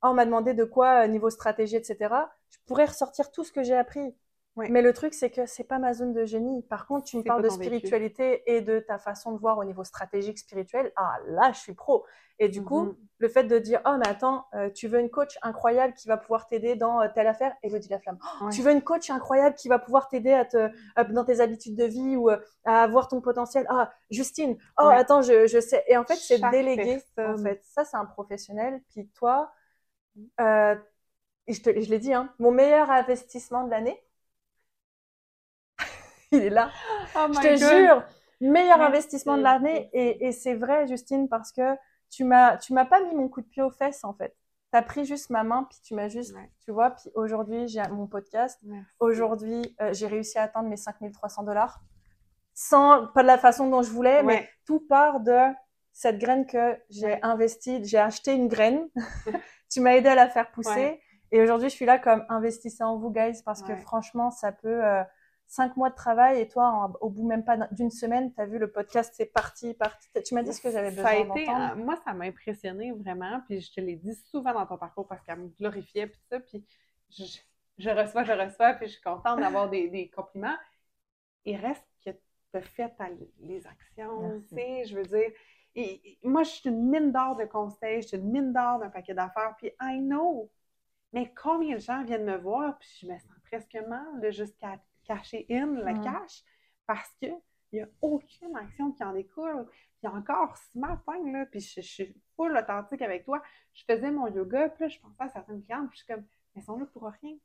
[0.00, 2.32] Ah, on m'a demandé de quoi, euh, niveau stratégie, etc.
[2.50, 4.14] Je pourrais ressortir tout ce que j'ai appris.
[4.54, 4.68] Ouais.
[4.68, 6.62] Mais le truc, c'est que c'est pas ma zone de génie.
[6.64, 7.64] Par contre, tu me parles de vécu.
[7.64, 10.92] spiritualité et de ta façon de voir au niveau stratégique spirituel.
[10.96, 12.04] Ah, là, je suis pro.
[12.38, 12.96] Et du coup, Mhm.
[13.18, 16.18] le fait de dire, oh, mais attends, euh, tu veux une coach incroyable qui va
[16.18, 18.18] pouvoir t'aider dans euh, telle affaire, Elodie Laflamme.
[18.22, 18.50] Oh, Ouais.
[18.50, 20.70] Tu veux une coach incroyable qui va pouvoir t'aider à te,
[21.12, 22.36] dans tes habitudes de vie ou euh,
[22.66, 23.64] à avoir ton potentiel?
[23.70, 24.58] Ah, Justine.
[24.78, 24.94] Oh, Ouais.
[24.96, 25.82] attends, je, je sais.
[25.88, 27.00] Et en fait, c'est délégué.
[27.16, 28.82] En fait, ça, c'est un professionnel.
[28.90, 29.50] Puis toi,
[30.38, 33.98] je, te- je l'ai dit, hein, mon meilleur investissement de l'année,
[36.36, 36.70] il est là.
[37.16, 37.56] Oh Je te God.
[37.58, 38.04] jure,
[38.40, 38.90] meilleur Merci.
[38.92, 39.90] investissement de l'année.
[39.92, 41.76] Et, et c'est vrai, Justine, parce que
[42.10, 44.34] tu m'as, tu m'as pas mis mon coup de pied aux fesses, en fait.
[44.72, 46.50] Tu as pris juste ma main, puis tu m'as juste, Ouais.
[46.64, 48.58] tu vois, puis aujourd'hui, j'ai mon podcast.
[48.62, 48.86] Merci.
[49.00, 51.80] Aujourd'hui, euh, j'ai réussi à atteindre mes 5300 dollars.
[52.54, 54.48] Sans, pas de la façon dont je voulais, mais Ouais.
[54.66, 55.38] tout part de
[55.92, 57.82] cette graine que j'ai investie.
[57.84, 58.88] J'ai acheté une graine.
[59.70, 60.70] tu m'as aidé à la faire pousser.
[60.70, 61.00] Ouais.
[61.32, 63.78] Et aujourd'hui, je suis là comme investissez en vous, guys, parce que Ouais.
[63.80, 64.84] franchement, ça peut.
[64.84, 65.02] euh,
[65.46, 68.40] cinq mois de travail et toi, en- au bout même pas d'un- d'une semaine, tu
[68.40, 70.08] as vu le podcast, c'est parti, parti.
[70.24, 71.72] Tu m'as dit ce que j'avais Ça besoin a été, d'entendre.
[71.72, 75.06] euh, moi, ça m'a impressionné vraiment, puis je te l'ai dit souvent dans ton parcours
[75.06, 76.64] parce qu'elle me glorifiait, puis ça, puis
[77.10, 77.24] je,
[77.78, 80.56] je reçois, je reçois, puis je suis contente d'avoir des, des compliments.
[81.44, 83.08] Il reste que tu as fait ta-
[83.40, 85.30] les actions, tu sais, je veux dire.
[85.74, 88.78] Et, et moi, je suis une mine d'or de conseils, je suis une mine d'or
[88.78, 90.50] d'un paquet d'affaires, puis I know.
[91.14, 94.06] Mais combien de gens viennent me voir, puis je me sens presque mal
[94.60, 96.42] ca- cacher in le cash
[96.86, 97.28] parce que
[97.72, 99.66] il n'y a aucune action qui en découle.
[99.98, 103.42] Puis encore ce matin, là, puis je, je suis full authentique avec toi,
[103.72, 106.24] je faisais mon yoga, puis là, je pensais à certaines clientes, puis je suis comme,
[106.54, 107.36] mais elles sont là pour rien.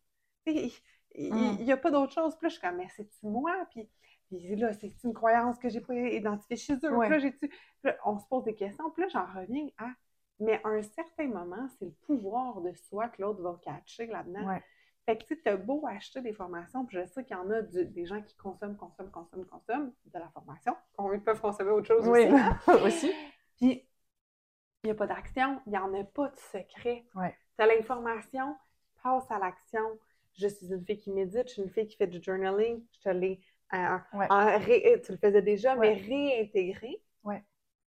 [1.16, 2.36] Il n'y a pas d'autre chose.
[2.36, 3.54] Puis là, je suis comme, mais c'est-tu moi?
[3.72, 3.90] Puis,
[4.28, 6.96] puis là, c'est une croyance que j'ai pas identifiée chez eux.
[6.96, 7.08] Ouais.
[7.08, 7.50] Puis
[7.84, 9.90] là, on se pose des questions, puis là, j'en reviens à,
[10.40, 14.48] mais à un certain moment, c'est le pouvoir de soi que l'autre va catcher là-dedans.
[14.48, 14.64] Ouais.
[15.08, 17.62] Fait que, tu t'as beau acheter des formations, puis je sais qu'il y en a
[17.62, 20.76] du- des gens qui consomment, consomment, consomment, consomment de la formation.
[21.14, 22.34] Ils peuvent consommer autre chose Oui, aussi.
[22.36, 22.60] hein?
[22.86, 23.12] aussi.
[23.56, 23.88] Puis,
[24.84, 27.06] il n'y a pas d'action, il n'y en a pas de secret.
[27.16, 27.34] Ouais.
[27.58, 28.58] Tu as l'information,
[29.02, 29.98] passe à l'action.
[30.34, 32.84] Je suis une fille qui médite, je suis une fille qui fait du journaling.
[32.92, 33.40] Je te l'ai.
[33.74, 34.28] euh, Ouais.
[34.58, 35.96] ré- tu le faisais déjà, Ouais.
[35.96, 37.02] mais réintégré.
[37.24, 37.44] Ouais.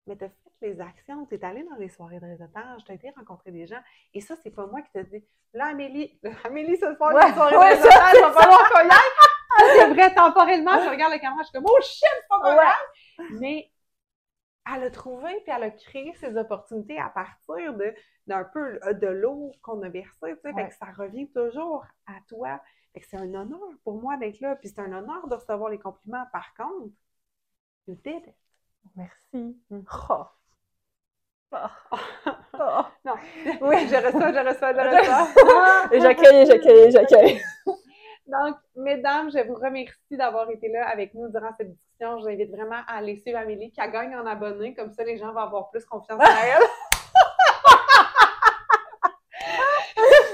[0.06, 2.92] Mais tu as fait les actions, tu es allé dans les soirées de réseautage, tu
[2.92, 3.80] as été rencontrer des gens.
[4.14, 5.24] Et ça, c'est pas moi qui te dis.
[5.52, 8.78] Là, Amélie, Amélie, ce soir, Ouais, les soirées ouais, de réseautage, il va falloir qu'on
[8.80, 9.76] y aille.
[9.76, 12.60] C'est vrai, temporellement, je regarde le caméra, je suis comme, oh shit, c'est pas Ouais.
[12.60, 13.26] aille.
[13.38, 13.72] Mais
[14.74, 17.94] elle a trouvé puis elle a créé ses opportunités à partir de
[18.28, 20.68] d'un peu euh, de l'eau qu'on a versée, tu sais, fait Ouais.
[20.68, 22.60] que ça revient toujours à toi.
[22.94, 25.70] Fait que c'est un honneur pour moi d'être là, puis c'est un honneur de recevoir
[25.70, 26.24] les compliments.
[26.32, 26.94] Par contre,
[27.88, 28.34] you did it.
[28.94, 29.56] Merci.
[29.70, 29.80] Mm.
[30.10, 30.24] Oh.
[31.52, 31.96] Oh.
[32.58, 32.82] Oh.
[33.04, 33.14] Non,
[33.62, 33.88] Oui.
[33.88, 35.92] je reçois, je reçois, je reçois.
[35.92, 37.42] Et j'accueille, j'accueille, j'accueille.
[38.26, 42.18] Donc, mesdames, je vous remercie d'avoir été là avec nous durant cette discussion.
[42.18, 44.74] Je vous invite vraiment à aller suivre Amélie, qu'elle gagne en abonnés.
[44.74, 46.62] Comme ça, les gens vont avoir plus confiance en elle.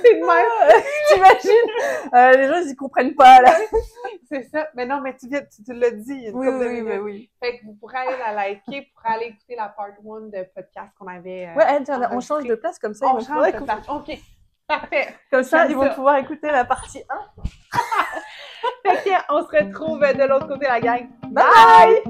[0.09, 0.83] C'est de même.
[1.09, 2.13] T'imagines?
[2.15, 3.53] Euh, les gens, ils comprennent pas, là.
[4.31, 4.69] C'est ça.
[4.75, 6.59] Mais non, mais tu, viens, tu, tu l'as dit il y a une Oui, couple
[6.59, 7.01] oui, oui, minutes.
[7.03, 7.31] oui.
[7.43, 10.89] Fait que vous pourrez aller la liker, pour aller écouter la part 1 de podcast
[10.99, 11.47] qu'on avait.
[11.49, 13.07] euh, Ouais, on change de place comme ça.
[13.07, 13.89] on change de place.
[13.89, 14.19] OK.
[14.67, 15.09] Parfait.
[15.31, 17.79] Comme ça, ils vont pouvoir écouter la partie 1.
[18.85, 21.09] Fait on se retrouve de l'autre côté, la gang.
[21.31, 22.03] Bye!